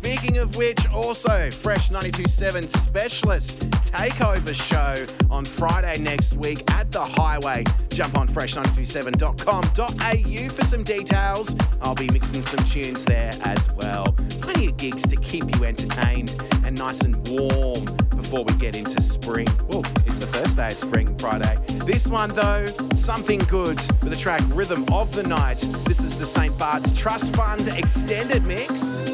Speaking 0.03 0.39
of 0.39 0.57
which, 0.57 0.91
also 0.95 1.51
Fresh 1.51 1.91
92.7 1.91 2.71
Specialist 2.71 3.69
Takeover 3.69 4.55
Show 4.55 4.95
on 5.31 5.45
Friday 5.45 6.01
next 6.01 6.37
week 6.37 6.63
at 6.71 6.91
the 6.91 7.05
Highway. 7.05 7.65
Jump 7.91 8.17
on 8.17 8.27
fresh927.com.au 8.27 10.49
for 10.49 10.65
some 10.65 10.85
details. 10.85 11.55
I'll 11.83 11.95
be 11.95 12.09
mixing 12.13 12.43
some 12.43 12.65
tunes 12.65 13.05
there 13.05 13.31
as 13.43 13.71
well. 13.75 14.15
Plenty 14.41 14.69
of 14.69 14.79
gigs 14.79 15.03
to 15.03 15.17
keep 15.17 15.55
you 15.55 15.67
entertained 15.67 16.35
and 16.65 16.79
nice 16.79 17.03
and 17.03 17.17
warm 17.29 17.85
before 18.17 18.45
we 18.45 18.55
get 18.55 18.79
into 18.79 19.03
spring. 19.03 19.49
Well, 19.69 19.83
it's 20.07 20.21
the 20.21 20.29
first 20.29 20.57
day 20.57 20.69
of 20.69 20.79
spring, 20.79 21.15
Friday. 21.19 21.59
This 21.85 22.07
one, 22.07 22.31
though, 22.31 22.65
something 22.95 23.41
good 23.41 23.77
with 23.77 24.09
the 24.09 24.17
track 24.17 24.41
Rhythm 24.55 24.87
of 24.91 25.13
the 25.13 25.25
Night. 25.25 25.59
This 25.85 26.01
is 26.01 26.19
the 26.19 26.25
St. 26.25 26.59
Bart's 26.59 26.99
Trust 26.99 27.37
Fund 27.37 27.69
extended 27.69 28.47
mix. 28.47 29.10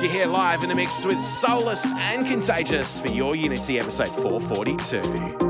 You're 0.00 0.12
here 0.12 0.26
live 0.26 0.62
in 0.62 0.68
the 0.68 0.76
mix 0.76 1.04
with 1.04 1.20
Solace 1.20 1.90
and 1.92 2.24
Contagious 2.24 3.00
for 3.00 3.08
your 3.08 3.34
Unity 3.34 3.80
episode 3.80 4.06
442. 4.08 5.47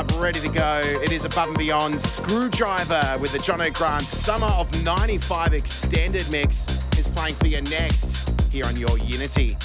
up, 0.00 0.20
ready 0.20 0.40
to 0.40 0.48
go. 0.48 0.80
It 0.82 1.12
is 1.12 1.26
Above 1.26 1.48
and 1.48 1.58
Beyond 1.58 2.00
Screwdriver 2.00 3.18
with 3.20 3.32
the 3.32 3.38
Jono 3.38 3.72
Grant 3.74 4.04
Summer 4.04 4.46
of 4.46 4.82
95 4.82 5.52
Extended 5.52 6.30
Mix 6.30 6.66
is 6.98 7.06
playing 7.08 7.34
for 7.34 7.48
you 7.48 7.60
next 7.62 8.30
here 8.50 8.64
on 8.64 8.76
Your 8.76 8.96
Unity. 8.98 9.58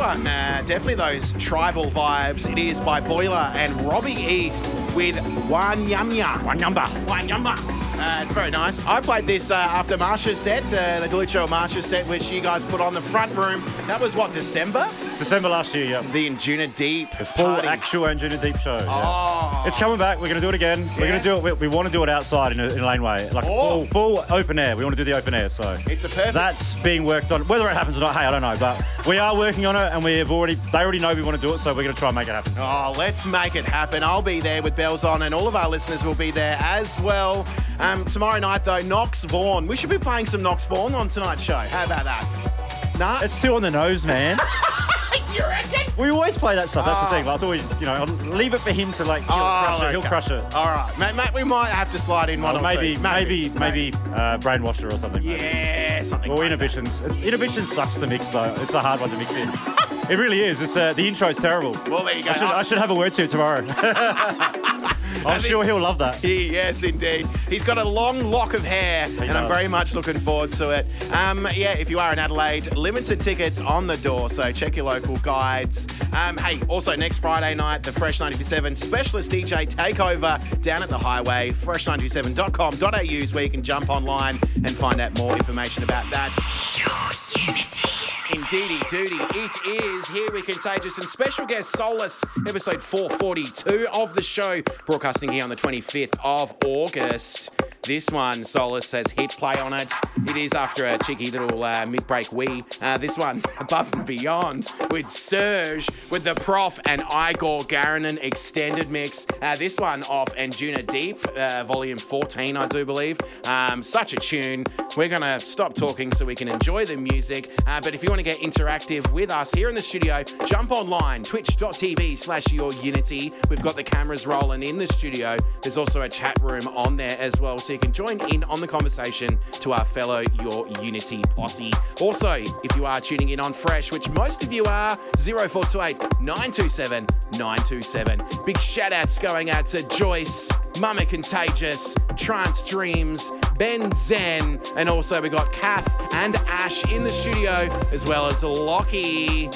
One, 0.00 0.26
uh, 0.26 0.62
definitely 0.66 0.94
those 0.94 1.32
tribal 1.34 1.90
vibes. 1.90 2.50
It 2.50 2.56
is 2.58 2.80
by 2.80 3.00
Boiler 3.00 3.52
and 3.54 3.78
Robby 3.82 4.12
East 4.14 4.64
with 4.96 5.16
Wanyama. 5.48 6.42
One 6.42 6.56
number. 6.56 6.80
Wanyamba. 7.06 7.54
Uh, 8.00 8.22
it's 8.22 8.32
very 8.32 8.50
nice. 8.50 8.82
I 8.86 8.98
played 9.02 9.26
this 9.26 9.50
uh, 9.50 9.56
after 9.56 9.98
Marsh's 9.98 10.38
set, 10.38 10.62
uh, 10.72 11.00
the 11.00 11.06
Galucho 11.08 11.46
Marsha 11.48 11.82
set, 11.82 12.06
which 12.08 12.30
you 12.30 12.40
guys 12.40 12.64
put 12.64 12.80
on 12.80 12.94
the 12.94 13.00
front 13.02 13.30
room. 13.36 13.62
That 13.86 14.00
was 14.00 14.16
what, 14.16 14.32
December? 14.32 14.88
December 15.18 15.50
last 15.50 15.74
year, 15.74 15.84
yeah. 15.84 16.00
The 16.12 16.30
Anjuna 16.30 16.74
Deep. 16.74 17.10
The 17.18 17.26
full 17.26 17.44
party. 17.44 17.68
actual 17.68 18.06
Anjuna 18.06 18.40
Deep 18.40 18.56
show. 18.56 18.78
yeah. 18.78 18.86
Oh. 19.04 19.64
It's 19.66 19.78
coming 19.78 19.98
back. 19.98 20.16
We're 20.18 20.28
going 20.28 20.36
to 20.36 20.40
do 20.40 20.48
it 20.48 20.54
again. 20.54 20.80
We're 20.92 21.00
going 21.00 21.10
Yes. 21.10 21.24
to 21.24 21.28
do 21.28 21.36
it. 21.36 21.42
We, 21.42 21.68
we 21.68 21.68
want 21.68 21.86
to 21.88 21.92
do 21.92 22.02
it 22.02 22.08
outside 22.08 22.52
in 22.52 22.60
a, 22.60 22.68
in 22.68 22.78
a 22.80 22.86
laneway, 22.86 23.28
like 23.32 23.44
Oh. 23.46 23.84
full, 23.84 24.16
full 24.16 24.24
open 24.34 24.58
air. 24.58 24.78
We 24.78 24.84
want 24.84 24.96
to 24.96 25.04
do 25.04 25.10
the 25.10 25.18
open 25.18 25.34
air. 25.34 25.50
So 25.50 25.76
It's 25.86 26.04
a 26.04 26.08
perfect. 26.08 26.32
that's 26.32 26.72
being 26.76 27.04
worked 27.04 27.30
on. 27.32 27.46
Whether 27.48 27.68
it 27.68 27.74
happens 27.74 27.98
or 27.98 28.00
not, 28.00 28.14
hey, 28.16 28.24
I 28.24 28.30
don't 28.30 28.40
know. 28.40 28.54
But 28.58 28.82
we 29.08 29.18
are 29.18 29.36
working 29.36 29.66
on 29.66 29.76
it, 29.76 29.92
and 29.92 30.04
we 30.04 30.18
have 30.18 30.30
already. 30.30 30.54
They 30.54 30.78
already 30.78 30.98
know 30.98 31.14
we 31.14 31.22
want 31.22 31.40
to 31.40 31.46
do 31.46 31.52
it, 31.54 31.58
so 31.58 31.70
we're 31.74 31.82
going 31.82 31.94
to 31.94 31.98
try 31.98 32.08
and 32.10 32.14
make 32.16 32.28
it 32.28 32.34
happen. 32.34 32.52
Oh, 32.58 32.92
let's 32.98 33.24
make 33.26 33.54
it 33.56 33.64
happen. 33.64 34.02
I'll 34.02 34.22
be 34.22 34.40
there 34.40 34.62
with 34.62 34.76
bells 34.76 35.04
on, 35.04 35.22
and 35.22 35.34
all 35.34 35.48
of 35.48 35.56
our 35.56 35.68
listeners 35.68 36.04
will 36.04 36.14
be 36.14 36.30
there 36.30 36.56
as 36.60 36.98
well. 37.00 37.46
Um, 37.80 38.04
tomorrow 38.04 38.38
night, 38.38 38.64
though, 38.64 38.78
Nox 38.80 39.24
Vahn. 39.24 39.66
We 39.66 39.74
should 39.76 39.90
be 39.90 39.98
playing 39.98 40.26
some 40.26 40.42
Nox 40.42 40.66
Vahn 40.66 40.92
on 40.94 41.08
tonight's 41.08 41.42
show. 41.42 41.56
How 41.58 41.84
about 41.84 42.04
that? 42.04 42.96
Nah, 42.98 43.20
It's 43.22 43.40
too 43.40 43.54
on 43.54 43.62
the 43.62 43.70
nose, 43.70 44.04
man. 44.04 44.38
you 45.34 45.40
reckon? 45.40 45.90
we 45.96 46.10
always 46.10 46.36
play 46.36 46.54
that 46.56 46.68
stuff. 46.68 46.84
That's 46.84 47.00
Oh. 47.00 47.04
the 47.04 47.10
thing. 47.10 47.24
But 47.24 47.34
I 47.34 47.36
thought 47.38 47.50
we, 47.50 47.58
you 47.80 47.86
know, 47.86 48.04
leave 48.34 48.54
it 48.54 48.60
for 48.60 48.72
him 48.72 48.92
to 48.92 49.04
like. 49.04 49.22
He'll 49.24 49.32
Oh, 49.34 49.64
crush 49.64 49.82
it. 49.82 49.90
He'll 49.90 50.02
crush 50.02 50.30
it. 50.30 50.54
All 50.54 50.64
right, 50.66 50.92
Matt, 50.98 51.14
Matt, 51.14 51.34
we 51.34 51.44
might 51.44 51.68
have 51.70 51.90
to 51.92 51.98
slide 51.98 52.30
in 52.30 52.40
one 52.42 52.56
Or 52.56 52.60
maybe, 52.62 52.94
two. 52.96 53.00
maybe, 53.02 53.48
maybe, 53.58 53.92
uh, 54.14 54.38
brainwasher 54.38 54.86
or 54.92 54.98
something. 54.98 55.24
maybe. 55.24 55.42
Yeah, 55.42 56.02
something. 56.02 56.30
Or 56.30 56.36
like 56.38 56.46
inhibitions. 56.46 57.00
It's, 57.02 57.16
inhibition 57.22 57.66
sucks 57.66 57.94
to 57.96 58.06
mix 58.06 58.28
though. 58.28 58.54
It's 58.58 58.74
a 58.74 58.80
hard 58.80 59.00
one 59.00 59.10
to 59.10 59.16
mix 59.16 59.32
in. 59.34 59.48
it 60.10 60.18
really 60.18 60.40
is. 60.42 60.60
It's 60.60 60.76
uh, 60.76 60.92
the 60.92 61.06
intro's 61.06 61.36
terrible. 61.36 61.72
Well, 61.88 62.04
there 62.04 62.16
you 62.16 62.22
go. 62.24 62.30
I 62.30 62.34
should, 62.34 62.42
I 62.48 62.62
should 62.62 62.78
have 62.78 62.90
a 62.90 62.94
word 62.94 63.12
to 63.14 63.22
you 63.22 63.28
tomorrow. 63.28 63.64
I'm 65.26 65.40
sure 65.42 65.64
he'll 65.64 65.78
love 65.80 65.98
that. 65.98 66.16
He- 66.16 66.52
yes, 66.52 66.82
indeed. 66.82 67.26
He's 67.48 67.62
got 67.64 67.78
a 67.78 67.84
long 67.84 68.30
lock 68.30 68.54
of 68.54 68.64
hair, 68.64 69.06
and 69.20 69.30
I'm 69.32 69.48
very 69.48 69.68
much 69.68 69.94
looking 69.94 70.18
forward 70.20 70.52
to 70.52 70.70
it. 70.70 70.86
Um, 71.12 71.46
yeah, 71.54 71.72
if 71.72 71.90
you 71.90 71.98
are 71.98 72.12
in 72.12 72.18
Adelaide, 72.18 72.74
limited 72.76 73.20
tickets 73.20 73.60
on 73.60 73.86
the 73.86 73.96
door, 73.98 74.30
so 74.30 74.50
check 74.52 74.76
your 74.76 74.86
local 74.86 75.16
guides. 75.18 75.86
Um, 76.12 76.36
hey, 76.38 76.60
also 76.68 76.96
next 76.96 77.18
Friday 77.18 77.54
night, 77.54 77.82
the 77.82 77.92
Fresh 77.92 78.20
927 78.20 78.74
Specialist 78.74 79.30
DJ 79.30 79.66
Takeover 79.68 80.40
down 80.62 80.82
at 80.82 80.88
the 80.88 80.98
highway. 80.98 81.50
Fresh927.com.au 81.52 83.00
is 83.00 83.34
where 83.34 83.44
you 83.44 83.50
can 83.50 83.62
jump 83.62 83.88
online 83.90 84.38
and 84.56 84.70
find 84.70 85.00
out 85.00 85.16
more 85.18 85.36
information 85.36 85.82
about 85.84 86.08
that. 86.10 86.30
Your 86.78 87.10
Unity. 87.46 88.09
Indeedy 88.52 88.80
duty, 88.88 89.16
it 89.36 89.64
is 89.64 90.08
here 90.08 90.28
with 90.32 90.44
Contagious 90.44 90.98
and 90.98 91.06
special 91.06 91.46
guest 91.46 91.70
Solace, 91.70 92.24
episode 92.48 92.82
442 92.82 93.86
of 93.94 94.12
the 94.14 94.22
show, 94.22 94.60
broadcasting 94.86 95.30
here 95.30 95.44
on 95.44 95.50
the 95.50 95.54
25th 95.54 96.18
of 96.24 96.56
August. 96.64 97.50
This 97.82 98.10
one, 98.10 98.44
Solace 98.44 98.90
has 98.92 99.10
hit 99.10 99.30
play 99.30 99.54
on 99.54 99.72
it. 99.72 99.90
It 100.26 100.36
is 100.36 100.52
after 100.52 100.86
a 100.86 100.98
cheeky 100.98 101.30
little 101.30 101.64
uh, 101.64 101.86
mid-break 101.86 102.30
wee. 102.30 102.62
Uh, 102.82 102.98
this 102.98 103.16
one, 103.16 103.40
above 103.58 103.92
and 103.94 104.04
beyond, 104.04 104.72
with 104.90 105.08
Surge, 105.08 105.88
with 106.10 106.24
the 106.24 106.34
PROFF 106.34 106.78
and 106.84 107.00
Igor 107.10 107.60
Garanin 107.60 108.22
extended 108.22 108.90
mix. 108.90 109.26
Uh, 109.40 109.56
this 109.56 109.78
one 109.78 110.02
off 110.04 110.28
Anjuna 110.36 110.86
Deep, 110.86 111.16
uh, 111.36 111.64
volume 111.64 111.96
14, 111.96 112.54
I 112.54 112.66
do 112.66 112.84
believe. 112.84 113.18
Um, 113.46 113.82
such 113.82 114.12
a 114.12 114.16
tune. 114.16 114.64
We're 114.96 115.08
gonna 115.08 115.40
stop 115.40 115.74
talking 115.74 116.12
so 116.12 116.26
we 116.26 116.34
can 116.34 116.48
enjoy 116.48 116.84
the 116.84 116.98
music. 116.98 117.50
Uh, 117.66 117.80
but 117.80 117.94
if 117.94 118.02
you 118.02 118.10
want 118.10 118.18
to 118.18 118.24
get 118.24 118.38
interactive 118.40 119.10
with 119.10 119.30
us 119.30 119.52
here 119.52 119.70
in 119.70 119.74
the 119.74 119.80
studio, 119.80 120.22
jump 120.44 120.70
online, 120.70 121.22
twitch.tv 121.22 122.18
slash 122.18 122.52
your 122.52 122.72
unity. 122.74 123.32
We've 123.48 123.62
got 123.62 123.76
the 123.76 123.84
cameras 123.84 124.26
rolling 124.26 124.64
in 124.64 124.76
the 124.76 124.86
studio. 124.86 125.38
There's 125.62 125.78
also 125.78 126.02
a 126.02 126.08
chat 126.08 126.38
room 126.42 126.68
on 126.68 126.96
there 126.96 127.16
as 127.18 127.40
well, 127.40 127.58
so 127.58 127.69
you 127.72 127.78
can 127.78 127.92
join 127.92 128.20
in 128.32 128.44
on 128.44 128.60
the 128.60 128.66
conversation 128.66 129.38
to 129.52 129.72
our 129.72 129.84
fellow 129.84 130.24
Your 130.42 130.68
Unity 130.80 131.22
posse. 131.36 131.72
Also, 132.00 132.32
if 132.64 132.76
you 132.76 132.86
are 132.86 133.00
tuning 133.00 133.30
in 133.30 133.40
on 133.40 133.52
Fresh, 133.52 133.92
which 133.92 134.08
most 134.10 134.42
of 134.42 134.52
you 134.52 134.64
are, 134.64 134.96
0428 135.16 136.20
927 136.20 137.06
927. 137.32 138.22
Big 138.44 138.58
shout 138.60 138.92
outs 138.92 139.18
going 139.18 139.50
out 139.50 139.66
to 139.66 139.82
Joyce, 139.88 140.48
Mama 140.80 141.06
Contagious, 141.06 141.94
Trance 142.16 142.62
Dreams, 142.62 143.30
Ben 143.58 143.92
Zen, 143.94 144.60
and 144.76 144.88
also 144.88 145.20
we 145.20 145.28
got 145.28 145.52
Kath 145.52 146.14
and 146.14 146.36
Ash 146.36 146.84
in 146.90 147.04
the 147.04 147.10
studio, 147.10 147.52
as 147.92 148.06
well 148.06 148.26
as 148.26 148.42
Lockie. 148.42 149.48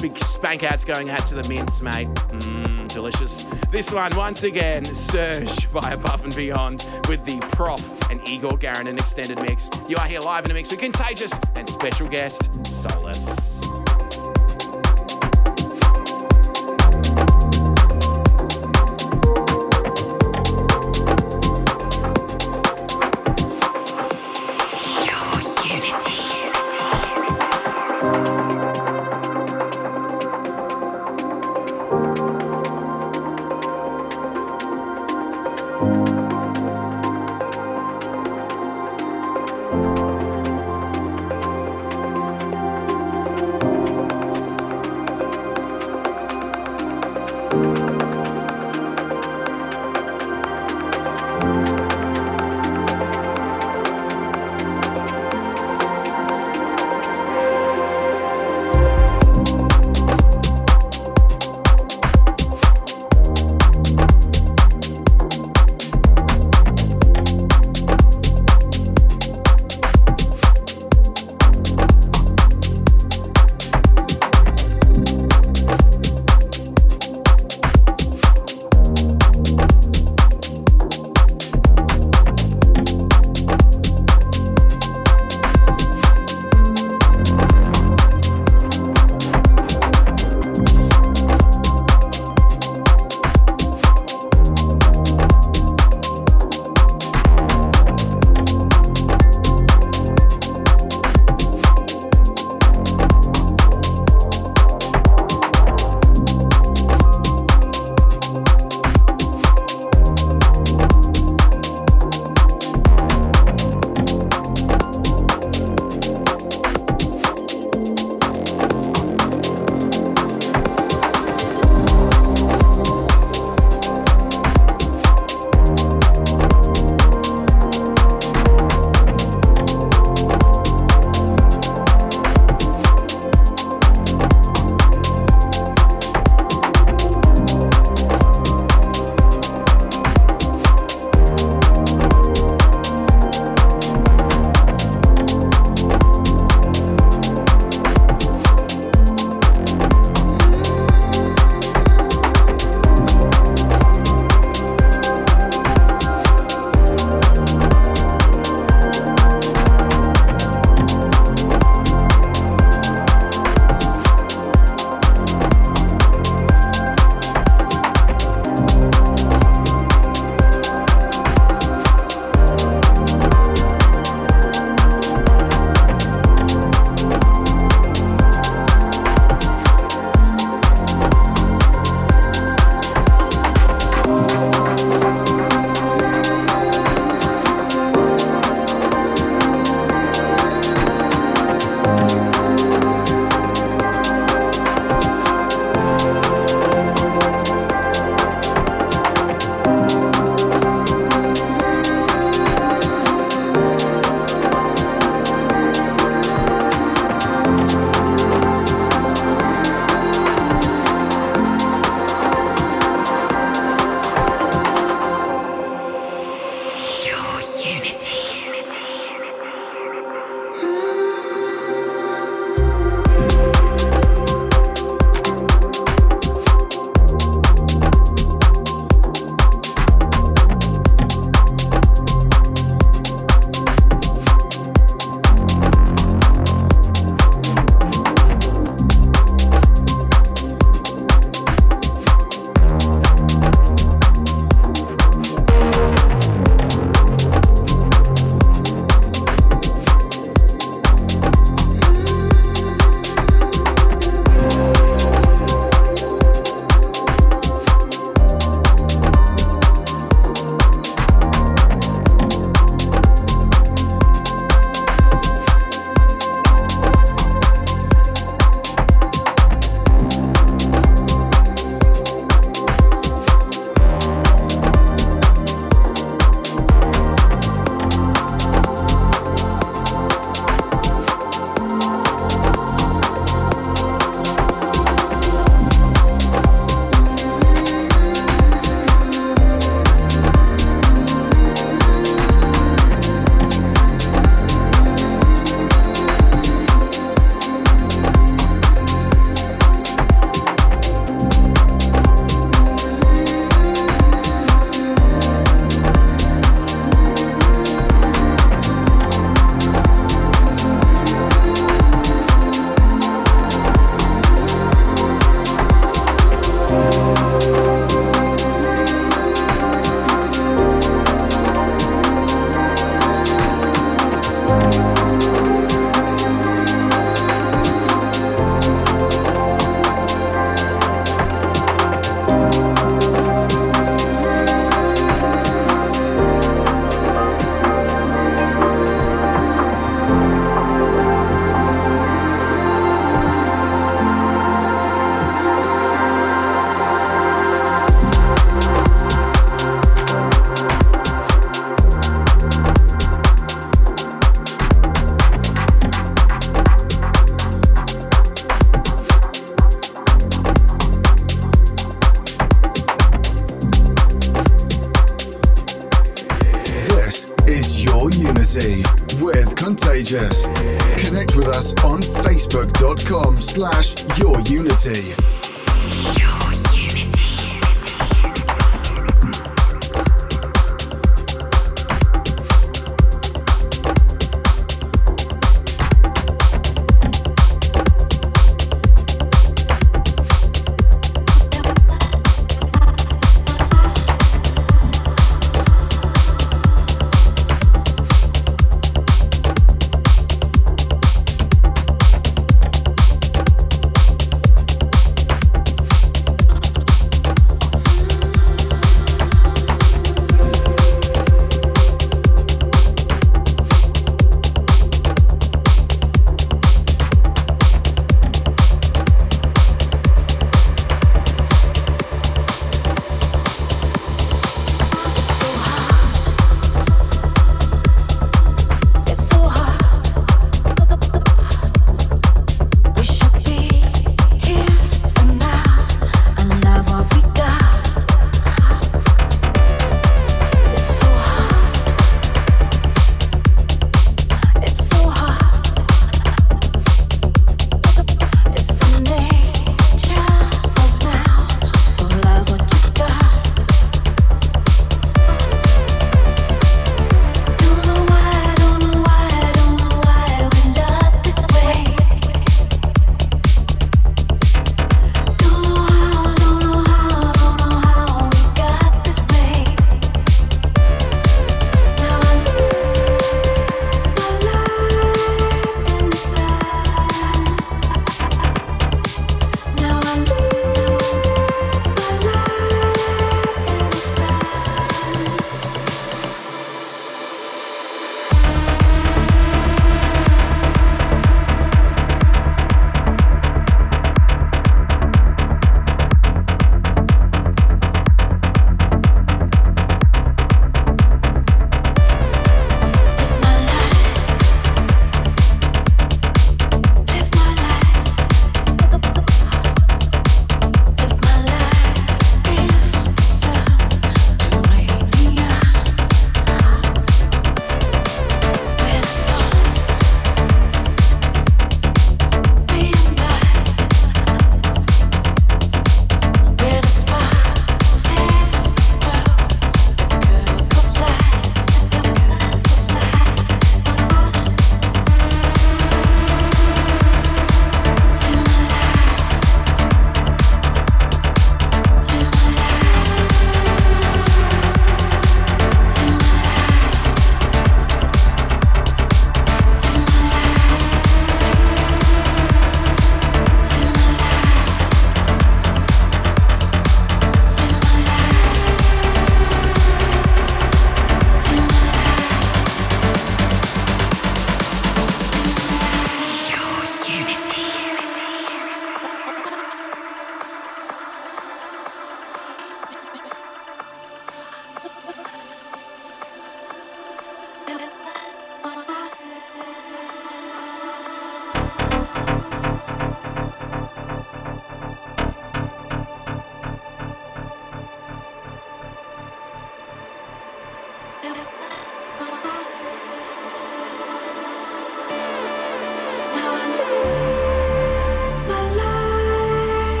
Big 0.00 0.18
spank 0.18 0.62
outs 0.62 0.84
going 0.84 1.08
out 1.08 1.26
to 1.26 1.34
the 1.34 1.48
mints, 1.48 1.80
mate. 1.80 2.08
Mmm, 2.08 2.75
delicious. 2.96 3.44
This 3.70 3.92
one, 3.92 4.16
once 4.16 4.42
again, 4.42 4.82
Surge 4.86 5.70
by 5.70 5.90
Above 5.90 6.24
and 6.24 6.34
Beyond 6.34 6.88
with 7.08 7.22
the 7.26 7.38
PROFF 7.52 8.10
and 8.10 8.26
Igor 8.26 8.56
Garin 8.56 8.86
Garanin 8.86 8.98
extended 8.98 9.38
mix. 9.42 9.68
You 9.86 9.96
are 9.96 10.06
here 10.06 10.20
live 10.20 10.46
in 10.46 10.50
a 10.50 10.54
mix 10.54 10.70
with 10.70 10.80
Contagious 10.80 11.32
and 11.54 11.68
special 11.68 12.08
guest 12.08 12.48
Solace. 12.64 13.55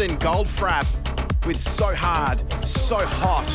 One. 0.00 0.08
Alison 0.08 0.26
Goldfrapp 0.26 1.46
with 1.46 1.58
So 1.58 1.94
Hard, 1.94 2.50
So 2.52 2.96
Hot. 2.96 3.46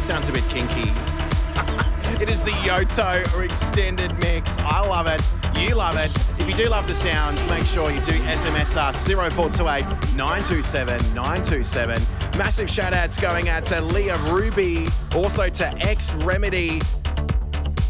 Sounds 0.00 0.28
a 0.28 0.32
bit 0.32 0.44
kinky. 0.48 0.90
it 2.22 2.28
is 2.28 2.44
the 2.44 2.52
Yotto 2.62 3.42
extended 3.42 4.16
mix. 4.20 4.56
I 4.60 4.86
love 4.86 5.08
it. 5.08 5.20
You 5.58 5.74
love 5.74 5.96
it. 5.96 6.14
If 6.40 6.48
you 6.48 6.54
do 6.54 6.68
love 6.68 6.86
the 6.86 6.94
sounds, 6.94 7.44
make 7.48 7.66
sure 7.66 7.90
you 7.90 7.98
do 8.02 8.12
SMS 8.12 8.76
us 8.76 9.08
0428 9.08 9.82
927 10.14 11.14
927. 11.14 12.02
Massive 12.38 12.70
shout 12.70 12.92
outs 12.92 13.20
going 13.20 13.48
out 13.48 13.64
to 13.64 13.80
Leah 13.80 14.18
Ruby, 14.30 14.86
also 15.16 15.48
to 15.48 15.66
X 15.80 16.14
Remedy. 16.16 16.80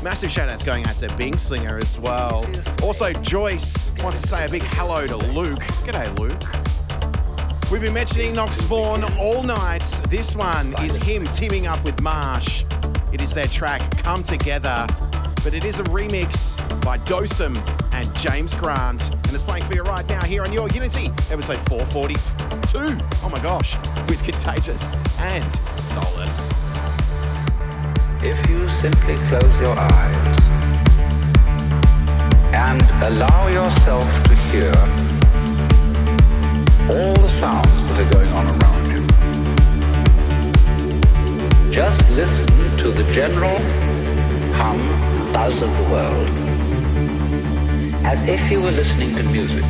Massive 0.02 0.30
shout 0.30 0.48
outs 0.48 0.64
going 0.64 0.86
out 0.86 0.96
to 0.96 1.14
Bing 1.18 1.36
Slinger 1.36 1.76
as 1.76 1.98
well. 1.98 2.46
Also, 2.82 3.12
Joyce 3.12 3.92
wants 4.02 4.22
to 4.22 4.28
say 4.28 4.46
a 4.46 4.48
big 4.48 4.62
hello 4.62 5.06
to 5.06 5.16
Luke. 5.16 5.60
G'day, 5.84 6.18
Luke. 6.18 6.65
We've 7.68 7.80
been 7.80 7.94
mentioning 7.94 8.32
Nox 8.32 8.62
Vahn 8.62 9.18
all 9.18 9.42
night. 9.42 9.82
This 10.08 10.36
one 10.36 10.72
is 10.84 10.94
him 10.94 11.24
teaming 11.24 11.66
up 11.66 11.82
with 11.82 12.00
Marsh. 12.00 12.64
It 13.12 13.20
is 13.20 13.34
their 13.34 13.48
track 13.48 13.80
Come 13.98 14.22
Together, 14.22 14.86
but 15.42 15.52
it 15.52 15.64
is 15.64 15.80
a 15.80 15.82
remix 15.84 16.56
by 16.82 16.98
Dosem 16.98 17.56
and 17.92 18.14
James 18.18 18.54
Grant. 18.54 19.10
And 19.10 19.34
it's 19.34 19.42
playing 19.42 19.64
for 19.64 19.74
you 19.74 19.82
right 19.82 20.08
now 20.08 20.22
here 20.22 20.44
on 20.44 20.52
Your 20.52 20.68
Unity, 20.68 21.08
episode 21.28 21.58
442. 21.68 22.78
Oh 23.24 23.28
my 23.28 23.42
gosh, 23.42 23.76
with 24.08 24.22
Contagious 24.22 24.92
and 25.18 25.80
Solace. 25.80 26.64
If 28.22 28.48
you 28.48 28.68
simply 28.80 29.16
close 29.26 29.60
your 29.60 29.76
eyes 29.76 30.16
and 32.54 32.80
allow 33.02 33.48
yourself 33.48 34.04
to 34.24 34.36
hear 34.36 34.72
all 36.88 37.14
the 37.14 37.28
sounds 37.40 37.86
that 37.88 38.00
are 38.00 38.10
going 38.12 38.28
on 38.28 38.46
around 38.46 38.86
you, 38.86 39.04
just 41.72 42.08
listen 42.10 42.46
to 42.78 42.92
the 42.92 43.02
general 43.12 43.58
hum, 44.54 44.78
buzz 45.32 45.60
of 45.62 45.68
the 45.68 45.82
world, 45.90 46.28
as 48.06 48.22
if 48.28 48.50
you 48.50 48.62
were 48.62 48.70
listening 48.70 49.16
to 49.16 49.22
music. 49.24 49.64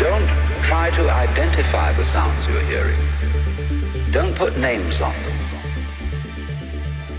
Don't 0.00 0.28
try 0.64 0.90
to 0.96 1.08
identify 1.08 1.92
the 1.92 2.04
sounds 2.06 2.48
you're 2.48 2.60
hearing. 2.62 2.98
Don't 4.10 4.34
put 4.34 4.58
names 4.58 5.00
on 5.00 5.14
them. 5.22 5.45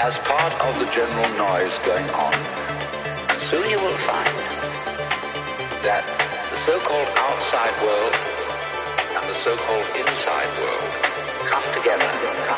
as 0.00 0.16
part 0.18 0.54
of 0.62 0.78
the 0.78 0.86
general 0.94 1.28
noise 1.34 1.74
going 1.82 2.08
on. 2.10 2.32
And 2.32 3.40
soon 3.42 3.68
you 3.68 3.80
will 3.82 3.98
find 4.06 4.38
that 5.82 6.06
the 6.06 6.58
so-called 6.62 7.10
outside 7.18 7.74
world 7.82 8.14
and 9.18 9.24
the 9.26 9.34
so-called 9.42 9.88
inside 9.98 10.50
world 10.62 10.90
come 11.50 11.66
together, 11.74 12.06
come 12.46 12.57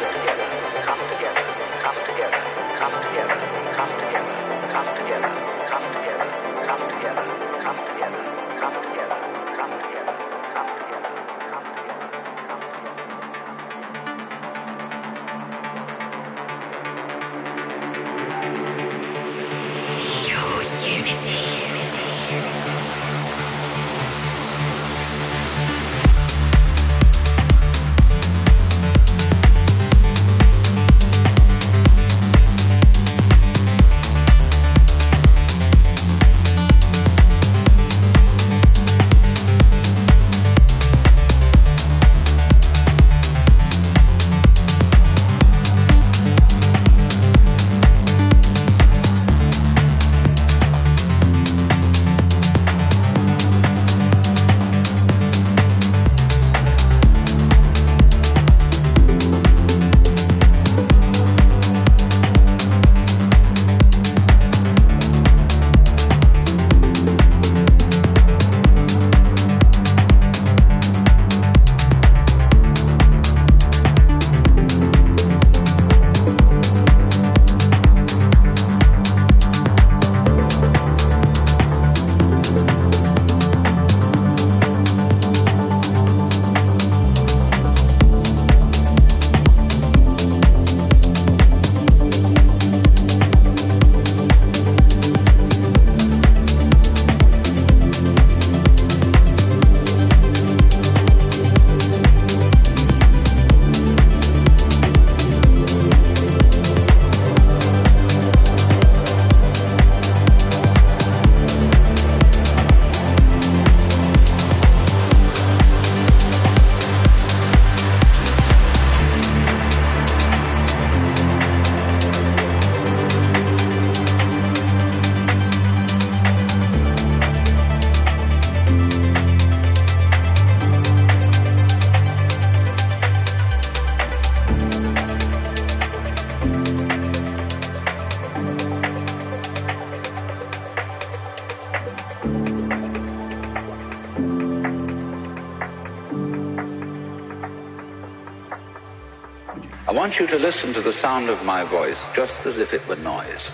want 150.11 150.19
you 150.19 150.27
to 150.27 150.41
listen 150.41 150.73
to 150.75 150.83
the 150.83 150.93
sound 150.93 151.29
of 151.29 151.45
my 151.45 151.63
voice 151.63 151.97
just 152.17 152.45
as 152.45 152.59
if 152.59 152.75
it 152.75 152.85
were 152.89 152.97
noise. 152.97 153.53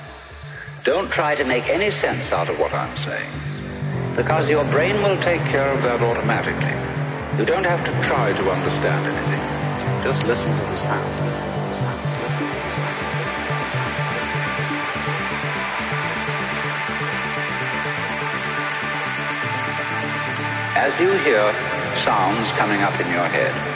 Don't 0.85 1.11
try 1.11 1.35
to 1.35 1.45
make 1.45 1.69
any 1.69 1.91
sense 1.91 2.33
out 2.33 2.49
of 2.49 2.59
what 2.59 2.73
I'm 2.73 2.97
saying, 3.05 3.31
because 4.17 4.49
your 4.49 4.65
brain 4.65 5.03
will 5.03 5.19
take 5.19 5.43
care 5.53 5.71
of 5.71 5.83
that 5.83 6.01
automatically. 6.01 6.73
You 7.39 7.45
don't 7.45 7.65
have 7.65 7.85
to 7.85 7.93
try 8.09 8.33
to 8.33 8.51
understand 8.51 9.05
anything. 9.05 10.03
Just 10.03 10.25
listen 10.25 10.51
to 10.51 10.65
the 10.73 10.79
sound. 10.79 11.05
Listen. 11.27 11.45
As 20.75 20.99
you 20.99 21.13
hear 21.19 21.53
sounds 21.97 22.51
coming 22.53 22.81
up 22.81 22.99
in 22.99 23.11
your 23.11 23.29
head, 23.29 23.76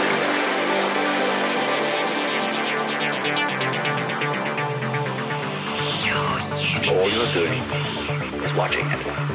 All 7.01 7.09
you're 7.09 7.33
doing 7.33 7.63
is 8.43 8.53
watching 8.53 8.85
it. 8.85 9.30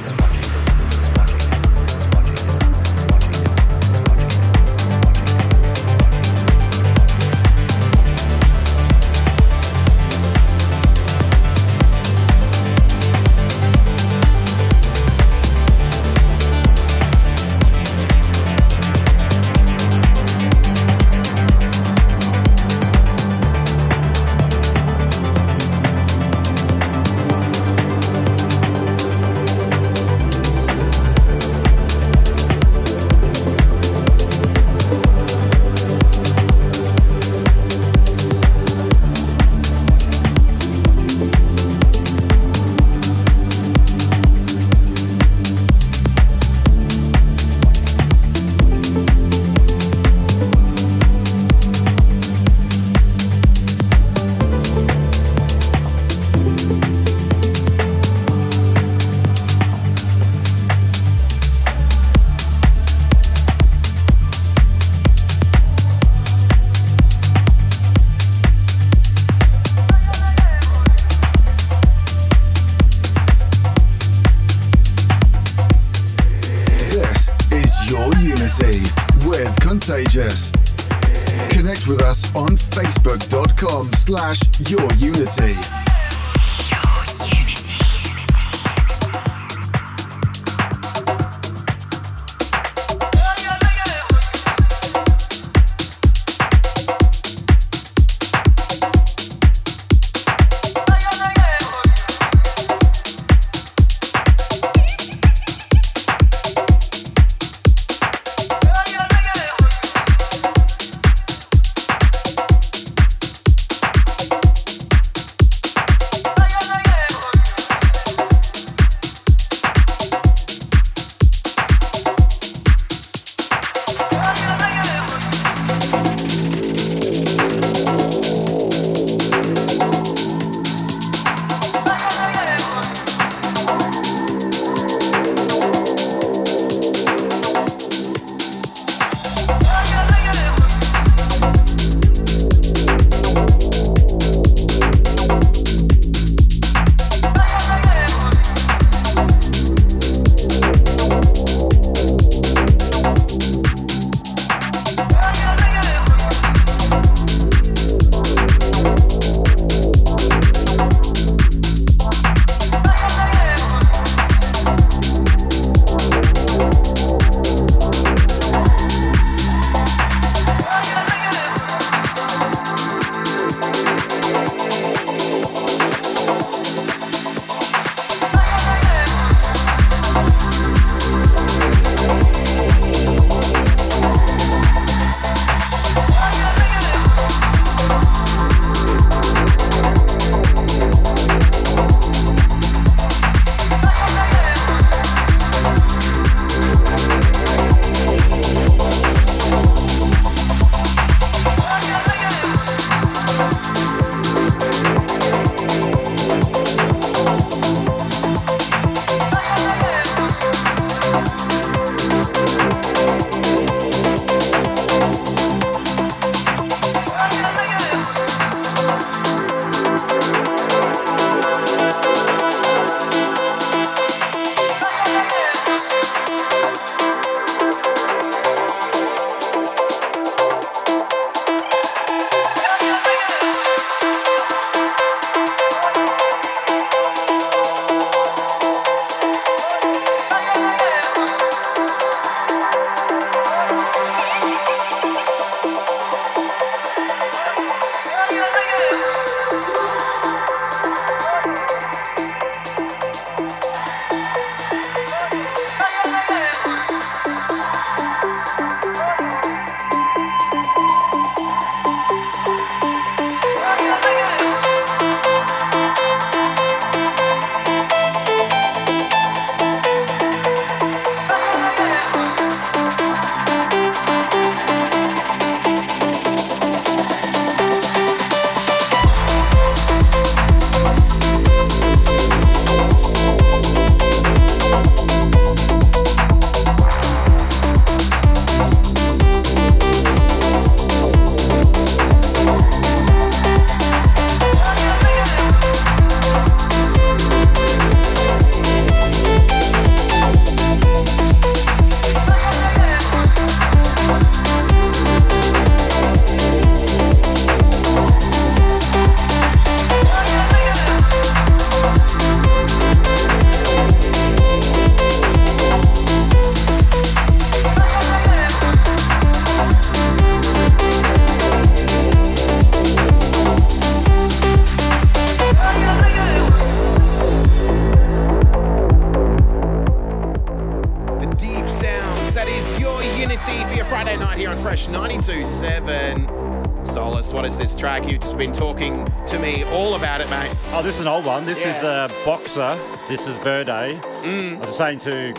This 343.08 343.26
is 343.28 343.38
Verde. 343.38 344.00
Mm. 344.24 344.56
I 344.56 344.60
was 344.60 344.76
saying 344.76 344.98
to 345.00 345.32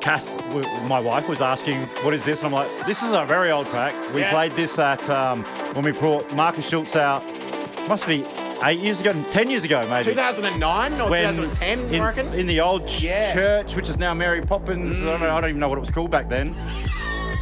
Kath, 0.00 0.26
my 0.88 0.98
wife, 0.98 1.28
was 1.28 1.42
asking, 1.42 1.82
what 2.02 2.14
is 2.14 2.24
this? 2.24 2.38
And 2.42 2.46
I'm 2.46 2.52
like, 2.52 2.86
this 2.86 3.02
is 3.02 3.12
a 3.12 3.24
very 3.26 3.50
old 3.50 3.66
track. 3.66 3.92
We 4.14 4.20
Yeah. 4.22 4.30
played 4.30 4.52
this 4.52 4.78
at, 4.78 5.08
um, 5.10 5.44
when 5.74 5.84
we 5.84 5.92
brought 5.92 6.32
Marcus 6.32 6.68
Schössow 6.70 6.96
out, 7.00 7.22
must 7.88 8.06
be 8.06 8.24
eight 8.64 8.80
years 8.80 9.00
ago, 9.00 9.12
10 9.30 9.50
years 9.50 9.64
ago, 9.64 9.82
maybe. 9.90 10.04
2009 10.04 11.00
or 11.00 11.10
When 11.10 11.22
2010, 11.22 11.80
in, 11.80 11.92
you 11.94 12.02
reckon? 12.02 12.32
in 12.32 12.46
the 12.46 12.60
old 12.60 12.88
Yeah. 12.88 13.30
Mm. 13.30 13.34
church, 13.34 13.76
which 13.76 13.88
is 13.90 13.98
now 13.98 14.14
Mary 14.14 14.40
Poppins. 14.40 15.02
I, 15.02 15.04
don't 15.04 15.20
know, 15.20 15.36
I 15.36 15.40
don't 15.40 15.50
even 15.50 15.60
know 15.60 15.68
what 15.68 15.78
it 15.78 15.80
was 15.82 15.90
called 15.90 16.10
back 16.10 16.28
then. 16.28 16.54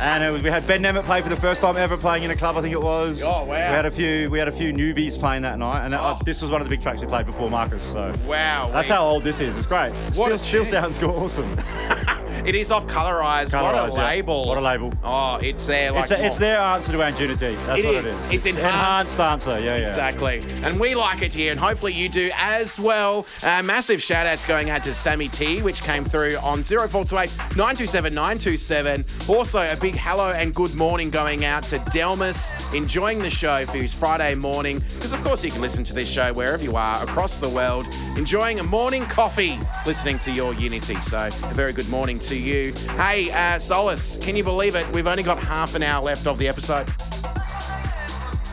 And 0.01 0.24
it 0.24 0.31
was, 0.31 0.43
we 0.43 0.48
had 0.48 0.66
Ben 0.66 0.82
Nemeth 0.82 1.05
play 1.05 1.20
for 1.20 1.28
the 1.28 1.36
first 1.36 1.60
time 1.60 1.77
ever 1.77 1.98
playing 1.98 2.22
in 2.24 2.31
a 2.31 2.36
club, 2.36 2.56
I 2.56 2.62
think 2.62 2.72
it 2.72 2.81
was. 2.81 3.22
Oh, 3.22 3.44
wow. 3.44 3.47
We 3.47 3.55
had 3.55 3.85
a 3.85 3.90
few 3.90 4.31
we 4.31 4.39
had 4.39 4.48
a 4.48 4.52
few 4.52 4.72
newbies 4.72 5.18
playing 5.18 5.43
that 5.43 5.59
night, 5.59 5.85
and 5.85 5.94
uh, 5.94 6.16
Oh. 6.18 6.24
this 6.24 6.40
was 6.40 6.51
one 6.51 6.62
of 6.62 6.66
the 6.66 6.74
big 6.74 6.82
tracks 6.82 7.02
we 7.02 7.06
played 7.06 7.27
before 7.27 7.51
Marcus. 7.51 7.85
So 7.85 8.14
wow. 8.27 8.70
that's 8.72 8.89
we- 8.89 8.94
how 8.94 9.06
old 9.06 9.22
this 9.24 9.40
is. 9.40 9.55
It's 9.59 9.66
great. 9.66 9.93
What 10.16 10.40
still, 10.40 10.64
still 10.64 10.64
sounds 10.64 11.02
awesome. 11.02 11.55
It 12.47 12.55
is 12.55 12.71
off 12.71 12.87
colorized. 12.87 13.61
What 13.61 13.75
a 13.75 13.93
yeah. 13.93 14.07
label. 14.07 14.47
What 14.47 14.57
a 14.59 14.61
label. 14.61 14.93
Oh, 15.05 15.37
it's 15.37 15.67
there. 15.67 15.93
Like 15.93 16.03
it's, 16.05 16.11
a, 16.12 16.25
it's 16.25 16.39
their 16.39 16.59
answer 16.59 16.93
to 16.93 16.99
Anjunity. 16.99 17.57
That's 17.67 17.81
It 17.81 17.85
what 17.87 17.95
is. 17.95 18.07
it 18.07 18.07
is. 18.07 18.31
It's 18.31 18.47
enhanced. 18.47 19.12
enhanced 19.19 19.21
answer. 19.21 19.61
Yeah, 19.61 19.77
yeah. 19.77 19.85
Exactly. 19.85 20.43
And 20.62 20.79
we 20.81 20.95
like 20.95 21.23
it 21.23 21.35
here, 21.35 21.51
and 21.51 21.61
hopefully 21.61 21.93
you 21.93 22.09
do 22.09 22.31
as 22.35 22.79
well. 22.79 23.27
Uh, 23.45 23.62
massive 23.62 24.03
shout 24.03 24.27
outs 24.27 24.47
going 24.47 24.71
out 24.71 24.85
to 24.85 24.95
Sammy 24.95 25.29
T, 25.29 25.62
which 25.62 25.83
came 25.83 26.05
through 26.05 26.37
on 26.39 26.62
0428 26.62 27.31
927 27.57 28.15
927. 28.15 29.05
Also, 29.29 29.59
a 29.59 29.77
big 29.77 29.95
hello 29.97 30.31
and 30.31 30.55
good 30.55 30.75
morning 30.75 31.11
going 31.11 31.45
out 31.45 31.62
to 31.65 31.79
Delmas, 31.91 32.51
enjoying 32.75 33.19
the 33.19 33.31
show 33.31 33.67
for 33.67 33.79
his 33.79 33.93
Friday 33.93 34.35
morning. 34.35 34.79
Because, 34.95 35.12
of 35.12 35.23
course, 35.23 35.45
you 35.45 35.51
can 35.51 35.61
listen 35.61 35.85
to 35.85 35.95
this 35.95 36.09
show 36.09 36.33
wherever 36.33 36.62
you 36.62 36.77
are 36.77 37.03
across 37.03 37.39
the 37.39 37.49
world, 37.49 37.87
enjoying 38.17 38.61
a 38.61 38.65
morning 38.65 39.05
coffee, 39.05 39.59
listening 39.87 40.19
to 40.19 40.31
your 40.33 40.55
Unity. 40.55 41.01
So, 41.03 41.19
a 41.19 41.55
very 41.55 41.73
good 41.73 41.89
morning 41.89 42.19
to 42.21 42.30
you. 42.36 42.73
Hey, 42.97 43.31
uh, 43.31 43.59
Solace, 43.59 44.16
can 44.19 44.36
you 44.36 44.44
believe 44.44 44.74
it? 44.74 44.89
We've 44.93 45.07
only 45.09 45.23
got 45.23 45.39
half 45.39 45.74
an 45.74 45.82
hour 45.82 46.02
left 46.02 46.27
of 46.27 46.39
the 46.39 46.48
episode. 46.48 46.86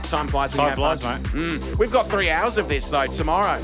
Time 0.04 0.28
flies 0.30 0.56
when 0.56 0.68
Time 0.70 0.78
you 0.78 0.84
have 0.86 1.00
flies, 1.00 1.04
fun. 1.04 1.22
mate. 1.22 1.32
Mm. 1.52 1.80
We've 1.80 1.92
got 1.92 2.08
three 2.08 2.30
hours 2.30 2.58
of 2.58 2.70
this 2.70 2.90
though 2.90 3.08
tomorrow. 3.08 3.62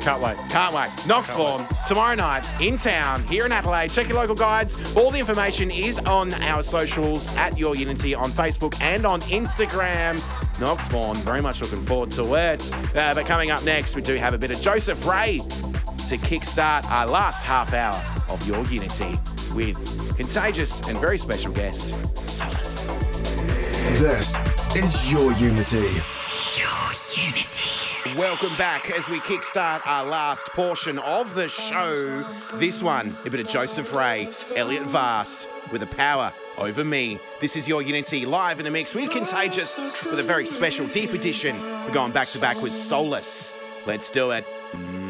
Can't 0.00 0.22
wait. 0.22 0.38
Can't 0.48 0.74
wait. 0.74 0.88
Nox 1.06 1.30
Vahn 1.32 1.86
tomorrow 1.86 2.14
night 2.14 2.48
in 2.60 2.78
town 2.78 3.22
here 3.28 3.44
in 3.44 3.52
Adelaide. 3.52 3.90
Check 3.90 4.08
your 4.08 4.16
local 4.16 4.34
guides. 4.34 4.96
All 4.96 5.10
the 5.10 5.18
information 5.18 5.70
is 5.70 5.98
on 6.00 6.32
our 6.42 6.62
socials 6.62 7.36
at 7.36 7.58
Your 7.58 7.76
Unity 7.76 8.14
on 8.14 8.30
Facebook 8.30 8.80
and 8.80 9.04
on 9.04 9.20
Instagram. 9.22 10.14
Nox 10.58 10.88
Vahn, 10.88 11.16
very 11.18 11.42
much 11.42 11.60
looking 11.60 11.84
forward 11.84 12.10
to 12.12 12.34
it. 12.34 12.74
Uh, 12.96 13.14
but 13.14 13.26
coming 13.26 13.50
up 13.50 13.62
next, 13.62 13.94
we 13.94 14.00
do 14.00 14.14
have 14.14 14.32
a 14.32 14.38
bit 14.38 14.50
of 14.50 14.60
Joseph 14.62 15.06
Ray 15.06 15.40
to 16.10 16.18
kickstart 16.18 16.84
our 16.90 17.06
last 17.06 17.46
half 17.46 17.72
hour 17.72 17.94
of 18.30 18.44
Your 18.44 18.64
Unity 18.64 19.16
with 19.54 20.16
contagious 20.16 20.88
and 20.88 20.98
very 20.98 21.16
special 21.16 21.52
guest 21.52 21.94
Solace. 22.26 23.36
This 24.00 24.34
is 24.74 25.12
your 25.12 25.30
Unity. 25.34 26.02
Your 26.58 26.90
Unity. 27.14 28.18
Welcome 28.18 28.56
back 28.56 28.90
as 28.90 29.08
we 29.08 29.20
kickstart 29.20 29.82
our 29.86 30.04
last 30.04 30.46
portion 30.46 30.98
of 30.98 31.36
the 31.36 31.48
show. 31.48 32.24
This 32.54 32.82
one, 32.82 33.16
a 33.24 33.30
bit 33.30 33.38
of 33.38 33.46
Joseph 33.46 33.92
Ray, 33.92 34.30
Elliot 34.56 34.86
Vast 34.86 35.48
with 35.70 35.84
a 35.84 35.86
power 35.86 36.32
over 36.58 36.84
me. 36.84 37.20
This 37.40 37.54
is 37.54 37.68
your 37.68 37.82
Unity 37.82 38.26
live 38.26 38.58
in 38.58 38.66
a 38.66 38.70
mix 38.72 38.96
with 38.96 39.10
Contagious 39.10 39.78
with 40.06 40.18
a 40.18 40.24
very 40.24 40.46
special 40.46 40.88
deep 40.88 41.12
edition. 41.12 41.56
We're 41.84 41.94
going 41.94 42.10
back 42.10 42.30
to 42.30 42.40
back 42.40 42.60
with 42.60 42.72
Solace. 42.72 43.54
Let's 43.86 44.10
do 44.10 44.32
it. 44.32 44.44
Mm, 44.72 45.09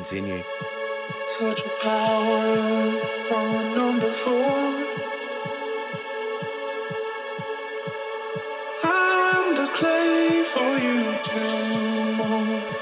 continue. 0.00 0.42
Such 1.38 1.60
a 1.60 1.68
power 1.82 2.46
on 3.36 3.74
number 3.76 4.10
four. 4.10 4.62
I'm 8.82 9.54
the 9.60 9.68
clay 9.78 10.42
for 10.54 10.72
you 10.86 11.00
to 11.28 11.40
mold. 12.16 12.79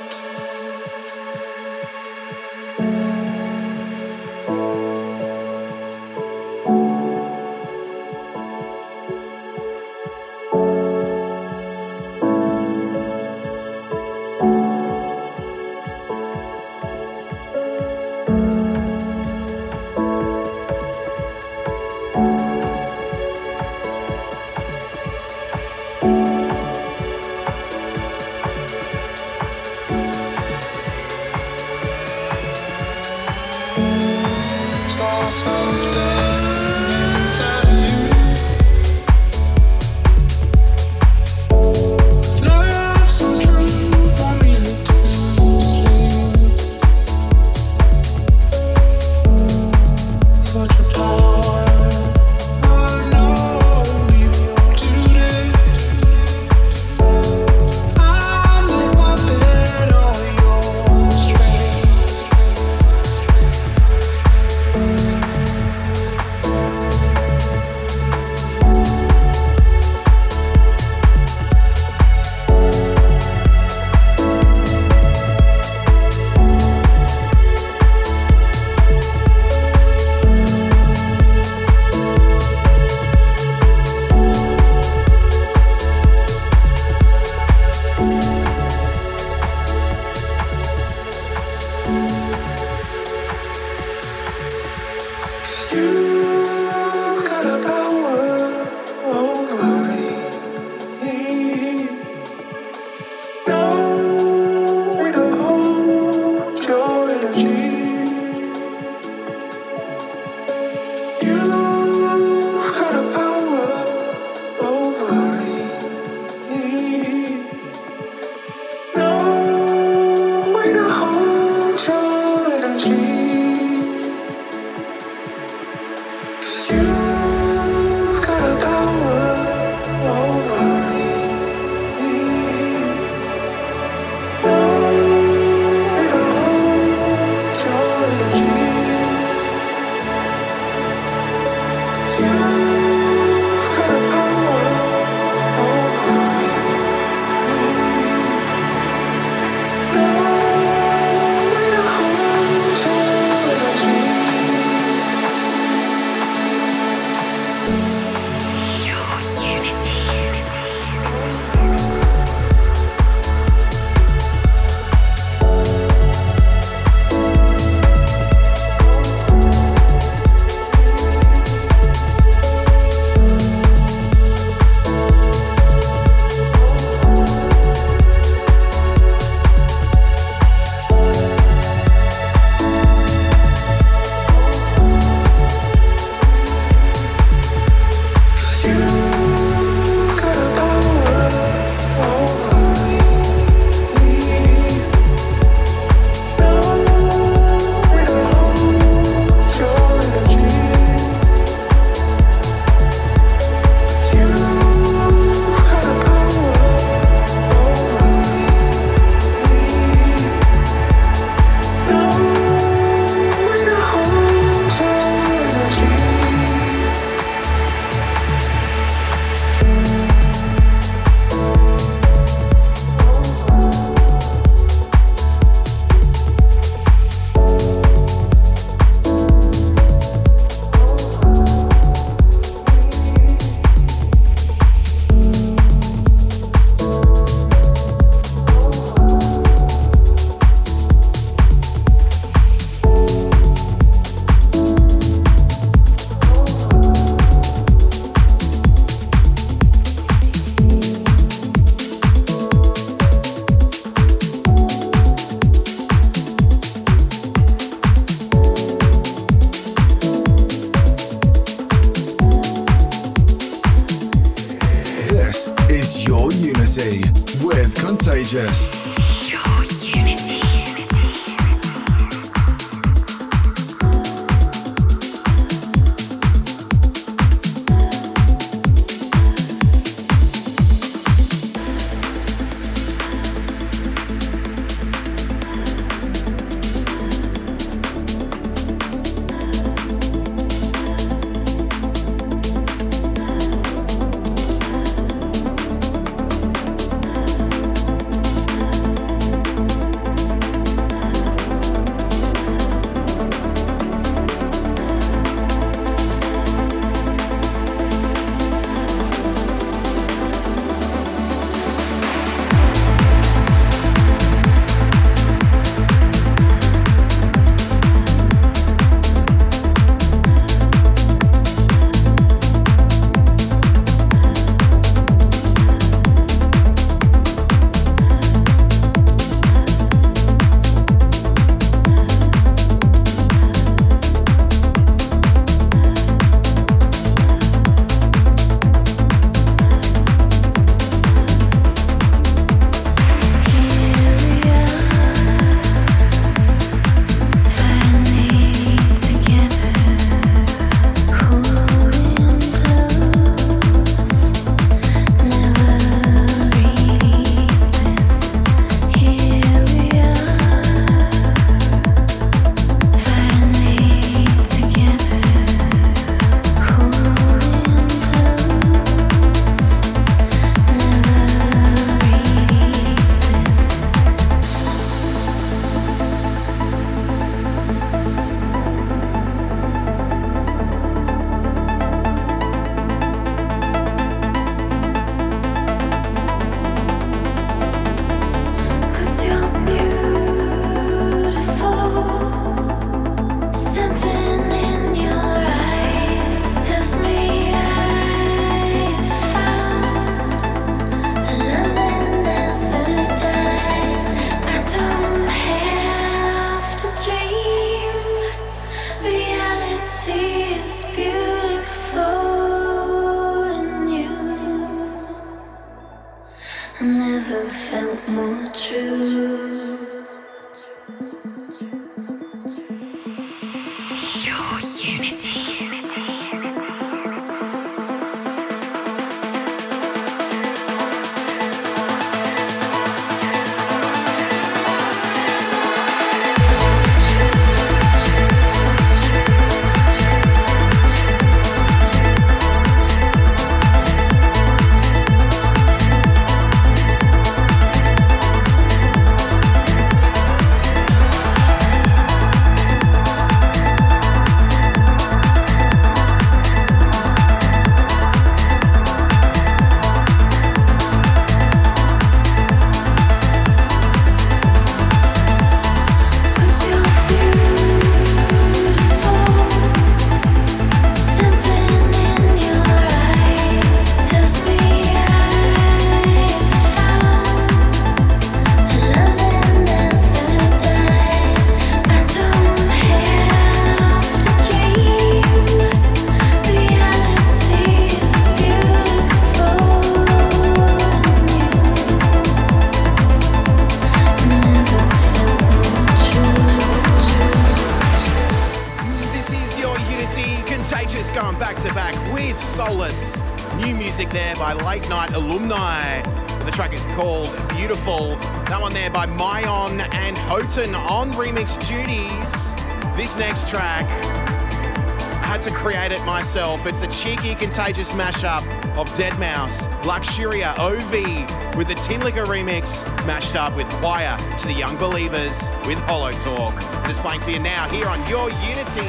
contagious 517.39 517.93
mashup 517.93 518.43
of 518.77 518.89
deadmau5, 518.91 519.83
Luxuria, 519.83 520.57
OV 520.59 521.57
with 521.57 521.69
the 521.69 521.75
Tinlicker 521.75 522.27
remix, 522.27 522.85
mashed 523.07 523.37
up 523.37 523.55
with 523.57 523.69
Choir 523.75 524.17
to 524.39 524.47
the 524.47 524.53
Young 524.53 524.77
Believers 524.77 525.49
with 525.67 525.79
Hollow 525.81 526.13
Talk. 526.13 526.55
And 526.83 526.91
it's 526.91 527.01
playing 527.01 527.21
for 527.21 527.31
you 527.31 527.39
now 527.39 527.69
here 527.69 527.87
on 527.87 527.99
Your 528.07 528.31
Unity. 528.31 528.89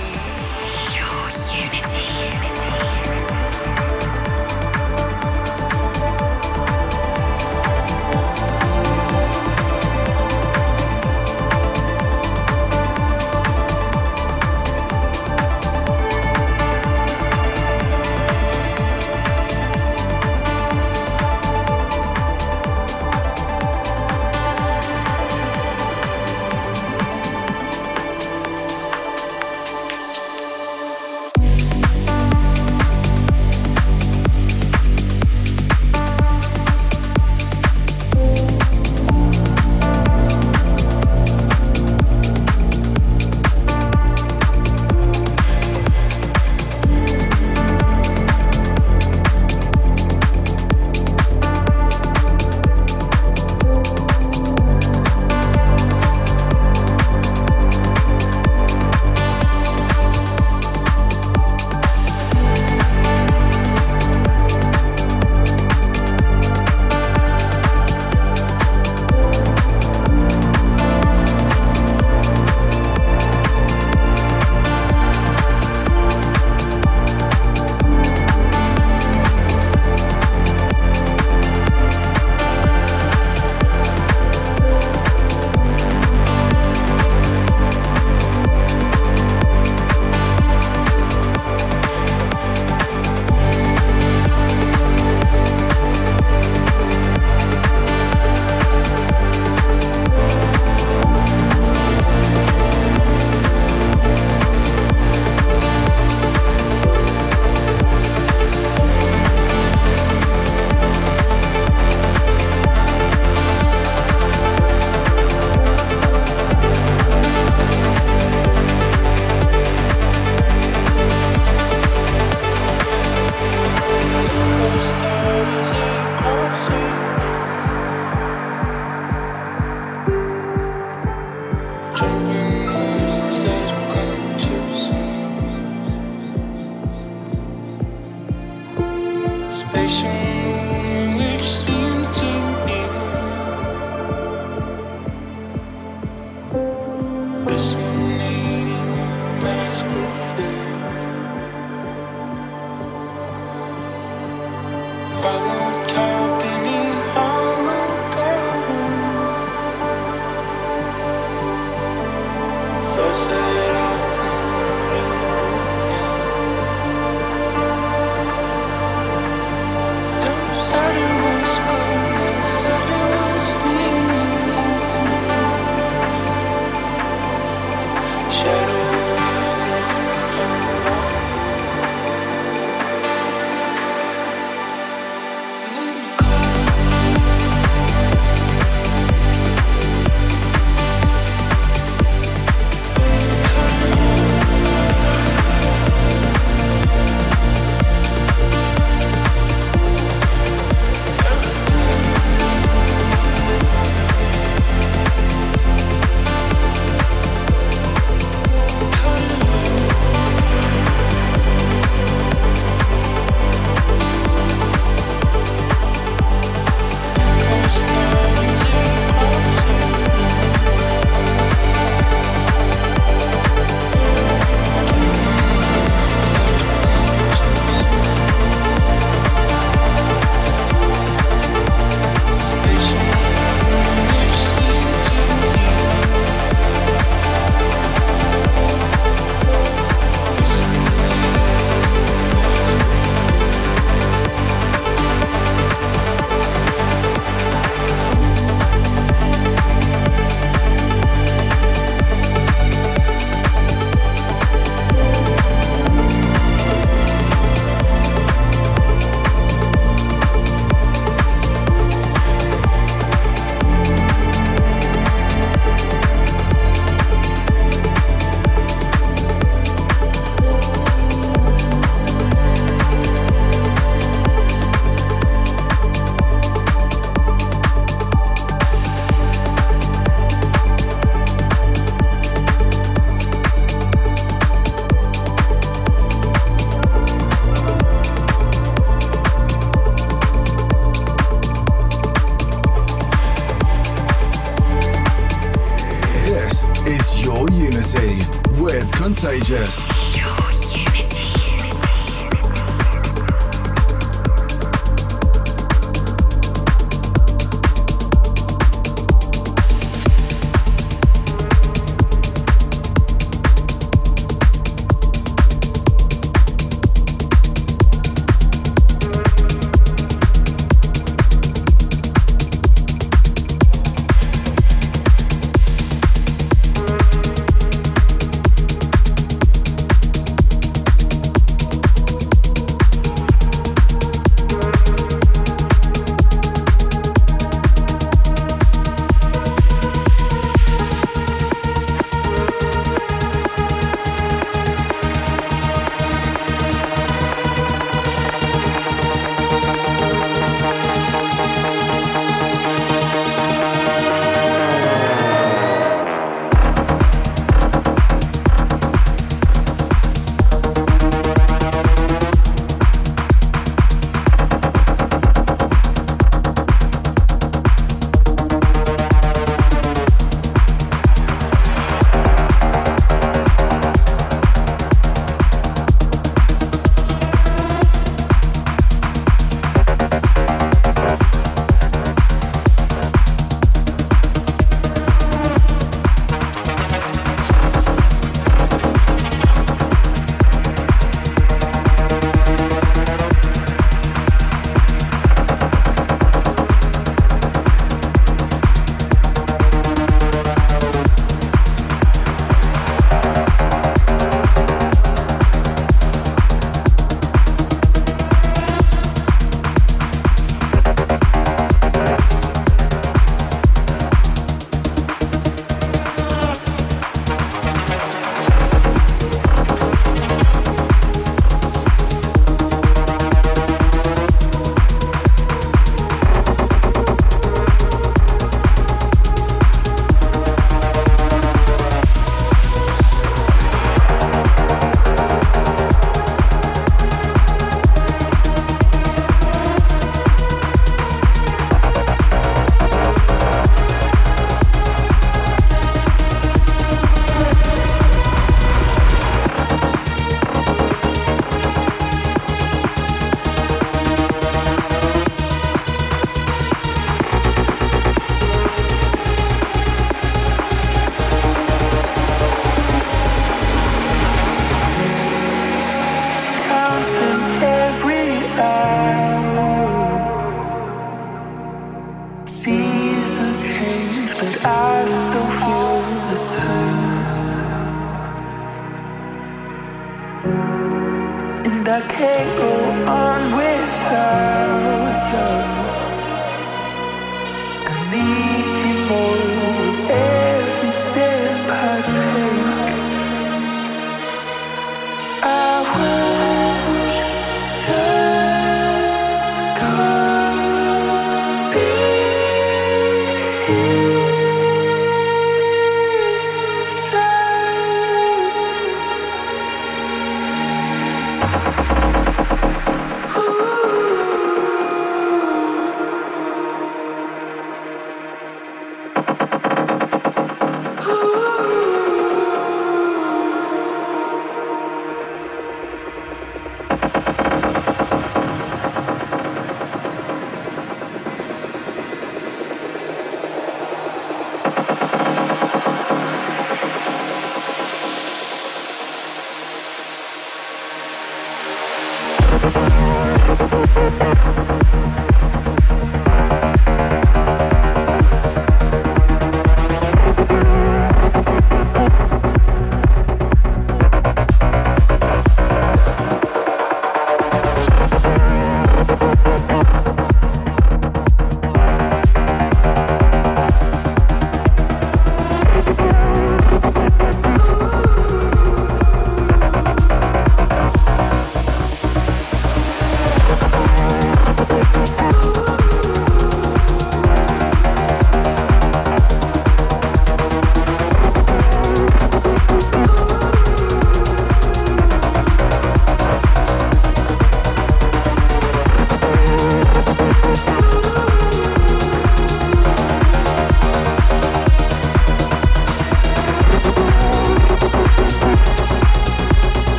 Your 0.96 1.30
Unity. 1.56 3.09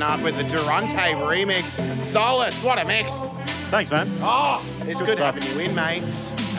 Open 0.00 0.14
Up 0.14 0.24
with 0.24 0.38
the 0.38 0.44
Durante 0.44 0.94
remix. 0.96 2.00
Solace, 2.00 2.64
what 2.64 2.78
a 2.78 2.86
mix. 2.86 3.12
Thanks, 3.68 3.90
man. 3.90 4.10
Oh, 4.22 4.64
it's 4.86 5.02
good, 5.02 5.18
you 5.18 5.24
in, 5.24 5.34
mates. 5.34 5.39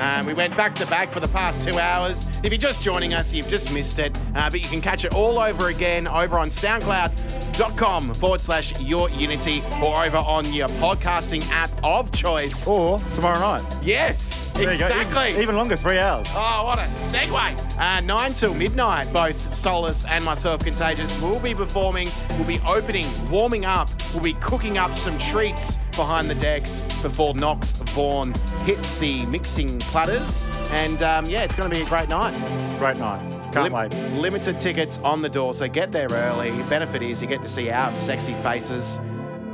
Um, 0.02 0.26
we 0.26 0.34
went 0.34 0.58
back 0.58 0.74
to 0.76 0.86
back 0.88 1.12
for 1.12 1.20
the 1.20 1.28
past 1.28 1.64
two 1.64 1.78
hours. 1.78 2.26
If 2.42 2.52
you're 2.52 2.58
just 2.58 2.82
joining 2.82 3.14
us, 3.14 3.36
you've 3.36 3.48
just 3.48 3.72
missed 3.72 4.00
it. 4.00 4.18
Uh, 4.34 4.50
but 4.50 4.60
you 4.60 4.68
can 4.68 4.82
catch 4.82 5.06
it 5.06 5.14
all 5.14 5.38
over 5.38 5.68
again 5.68 6.08
over 6.08 6.40
on 6.40 6.50
soundcloud.com 6.50 8.16
forward 8.16 8.42
slash 8.42 8.80
your 8.80 9.12
unity 9.12 9.62
or 9.84 10.04
over 10.04 10.18
on 10.18 10.52
your 10.52 10.70
podcasting 10.70 11.48
app 11.52 11.70
of 11.84 12.12
choice. 12.12 12.68
Or 12.68 12.98
tomorrow 13.14 13.40
night. 13.40 13.64
Yes, 13.84 14.48
There 14.56 14.72
exactly. 14.72 15.30
Even, 15.30 15.42
even 15.44 15.56
longer, 15.56 15.76
three 15.76 16.00
hours. 16.00 16.26
Oh, 16.32 16.64
what 16.66 16.80
a 16.80 16.84
segue. 16.84 17.78
Uh, 17.80 18.00
9 18.00 18.34
till 18.34 18.56
midnight, 18.56 19.14
both 19.14 19.54
Solace 19.54 20.06
and 20.06 20.26
myself, 20.26 20.64
Contagious, 20.64 21.20
will 21.22 21.40
be 21.40 21.54
performing, 21.54 22.10
we'll 22.40 22.48
be 22.48 22.60
opening, 22.66 23.06
warming 23.30 23.66
up, 23.66 23.88
we'll 24.16 24.24
be 24.24 24.34
cooking 24.34 24.80
up 24.80 24.96
some 24.96 25.18
treats 25.20 25.78
behind 25.96 26.30
the 26.30 26.36
decks 26.36 26.84
before 27.02 27.34
Nox 27.34 27.74
Vahn 27.74 28.36
hits 28.62 28.98
the 28.98 29.26
mixing 29.28 29.80
platters. 29.80 30.48
And 30.72 31.02
um, 31.04 31.26
yeah, 31.26 31.44
it's 31.44 31.56
going 31.56 31.70
to 31.70 31.76
be 31.76 31.82
a 31.84 31.88
great 31.88 32.10
night. 32.10 32.34
Great 32.80 32.98
night. 32.98 33.22
Can't 33.52 33.72
Lim- 33.72 33.74
wait. 33.74 33.94
Limited 34.14 34.60
tickets 34.60 34.98
on 35.00 35.22
the 35.22 35.30
door, 35.30 35.54
so 35.54 35.68
get 35.68 35.92
there 35.92 36.10
early. 36.10 36.52
Benefit 36.64 37.02
is 37.02 37.22
you 37.22 37.28
get 37.28 37.42
to 37.42 37.48
see 37.48 37.70
our 37.70 37.92
sexy 37.92 38.34
faces. 38.36 39.00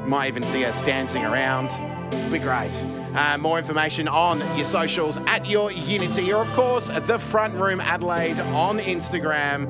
Might 0.05 0.27
even 0.27 0.43
see 0.43 0.65
us 0.65 0.81
dancing 0.83 1.25
around. 1.25 1.69
Be 2.31 2.39
great. 2.39 2.71
Uh, 3.15 3.37
more 3.39 3.57
information 3.57 4.07
on 4.07 4.39
your 4.55 4.65
socials 4.65 5.17
at 5.25 5.45
your 5.47 5.71
Unity, 5.71 6.31
or 6.31 6.43
of 6.43 6.53
course 6.53 6.89
the 7.07 7.17
Front 7.17 7.55
Room 7.55 7.81
Adelaide 7.81 8.39
on 8.39 8.77
Instagram. 8.79 9.65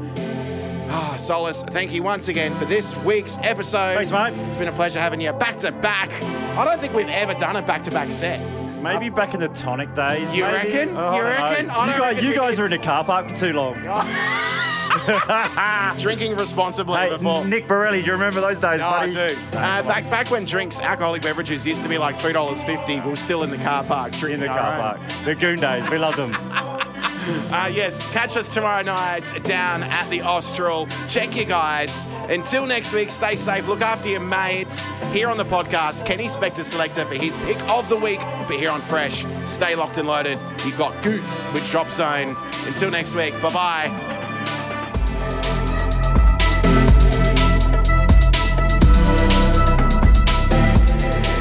Ah, 0.90 1.16
Solace, 1.18 1.64
thank 1.64 1.94
you 1.94 2.02
once 2.02 2.28
again 2.30 2.56
for 2.58 2.66
this 2.66 2.96
week's 2.98 3.38
episode. 3.44 3.96
Thanks, 3.96 4.12
mate. 4.12 4.34
It's 4.48 4.58
been 4.58 4.70
a 4.70 4.74
pleasure 4.74 5.00
having 5.00 5.20
you 5.20 5.32
back 5.34 5.58
to 5.58 5.72
back. 5.72 6.10
I 6.58 6.64
don't 6.66 6.80
think 6.80 6.94
we've 6.94 7.10
ever 7.10 7.34
done 7.36 7.58
a 7.58 7.62
back 7.62 7.84
to 7.84 7.92
back 7.92 8.12
set. 8.12 8.40
Maybe 8.82 9.10
back 9.10 9.34
in 9.34 9.40
the 9.42 9.50
tonic 9.50 9.94
days. 9.94 10.34
You 10.34 10.44
maybe? 10.44 10.74
reckon? 10.74 10.98
Oh, 10.98 11.16
You 11.16 11.24
reckon? 11.24 11.70
I 11.70 11.86
You 11.86 11.92
don't 11.92 12.00
guys, 12.00 12.16
reckon 12.16 12.26
you 12.26 12.36
guys 12.36 12.54
can- 12.56 12.62
were 12.62 12.66
in 12.68 12.74
a 12.74 12.80
car 12.80 13.04
park 13.04 13.28
for 13.30 13.36
too 13.36 13.54
long. 13.54 13.74
Drinking 16.00 16.36
responsibly 16.36 16.98
Hey, 16.98 17.10
before. 17.10 17.46
Nick 17.46 17.68
Borelli, 17.68 18.00
do 18.02 18.08
you 18.08 18.12
remember 18.14 18.42
those 18.42 18.60
days, 18.60 18.80
No, 18.80 18.88
I 18.88 19.10
do. 19.10 19.36
Uh, 19.54 19.84
back 19.84 20.10
back 20.10 20.32
when 20.32 20.46
drinks, 20.46 20.80
alcoholic 20.80 21.22
beverages 21.22 21.68
used 21.68 21.84
to 21.84 21.90
be 21.90 21.98
like 21.98 22.20
three 22.20 22.34
dollars 22.34 22.64
fifty. 22.64 23.00
We 23.02 23.10
were 23.12 23.16
still 23.16 23.44
in 23.44 23.50
the 23.50 23.58
car 23.58 23.84
park 23.84 24.12
drinking. 24.14 24.42
In 24.42 24.42
the 24.42 24.48
car 24.48 24.74
own. 24.74 24.80
park. 24.98 25.26
The 25.26 25.36
goon 25.36 25.60
days. 25.60 25.88
We 25.90 25.98
loved 25.98 26.18
them. 26.18 26.34
Uh, 27.28 27.70
yes, 27.74 28.00
catch 28.12 28.38
us 28.38 28.54
tomorrow 28.54 28.82
night 28.82 29.44
down 29.44 29.84
at 29.84 30.10
the 30.10 30.22
Austral. 30.22 30.88
Check 31.08 31.36
your 31.36 31.46
guides. 31.46 32.06
Until 32.30 32.66
next 32.66 32.94
week, 32.94 33.12
stay 33.12 33.36
safe. 33.36 33.68
Look 33.68 33.82
after 33.82 34.10
your 34.10 34.20
mates. 34.20 34.90
Here 35.12 35.30
on 35.30 35.38
the 35.38 35.46
podcast, 35.46 36.06
Kenny 36.06 36.28
Spector 36.28 36.64
Selector 36.64 37.06
for 37.06 37.16
his 37.16 37.36
pick 37.38 37.60
of 37.70 37.88
the 37.90 37.98
week. 37.98 38.20
But 38.48 38.58
here 38.58 38.70
on 38.72 38.82
Fresh, 38.82 39.26
stay 39.46 39.76
locked 39.76 39.98
and 39.98 40.08
loaded. 40.08 40.40
You've 40.66 40.78
got 40.78 40.94
Goots 41.04 41.52
with 41.54 41.68
Drop 41.70 41.90
Zone. 41.90 42.36
Until 42.66 42.92
next 42.92 43.16
week, 43.16 43.34
bye 43.42 43.54
bye. 43.54 44.14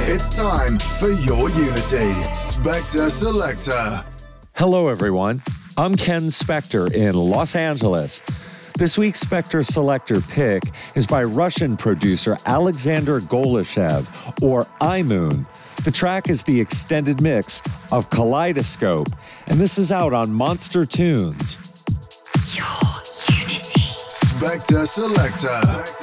It's 0.08 0.34
time 0.34 0.78
for 0.78 1.10
your 1.10 1.50
Unity. 1.50 2.12
Spectre 2.32 3.10
Selector. 3.10 4.04
Hello, 4.54 4.88
everyone. 4.88 5.42
I'm 5.78 5.94
Ken 5.94 6.28
Spector 6.28 6.90
in 6.90 7.14
Los 7.14 7.54
Angeles. 7.54 8.22
This 8.78 8.96
week's 8.96 9.20
Spectre 9.20 9.62
Selector 9.62 10.22
pick 10.22 10.62
is 10.94 11.06
by 11.06 11.22
Russian 11.22 11.76
producer 11.76 12.38
Alexander 12.46 13.20
Golishev, 13.20 14.42
or 14.42 14.64
iMoon. 14.80 15.44
The 15.84 15.90
track 15.90 16.30
is 16.30 16.42
the 16.42 16.58
extended 16.58 17.20
mix 17.20 17.60
of 17.92 18.08
Kaleidoscope, 18.08 19.08
and 19.48 19.60
this 19.60 19.76
is 19.76 19.92
out 19.92 20.14
on 20.14 20.32
Monster 20.32 20.86
Tunes. 20.86 21.58
Your 22.54 22.66
unity. 23.36 23.80
Spectre 24.08 24.86
Selector. 24.86 25.95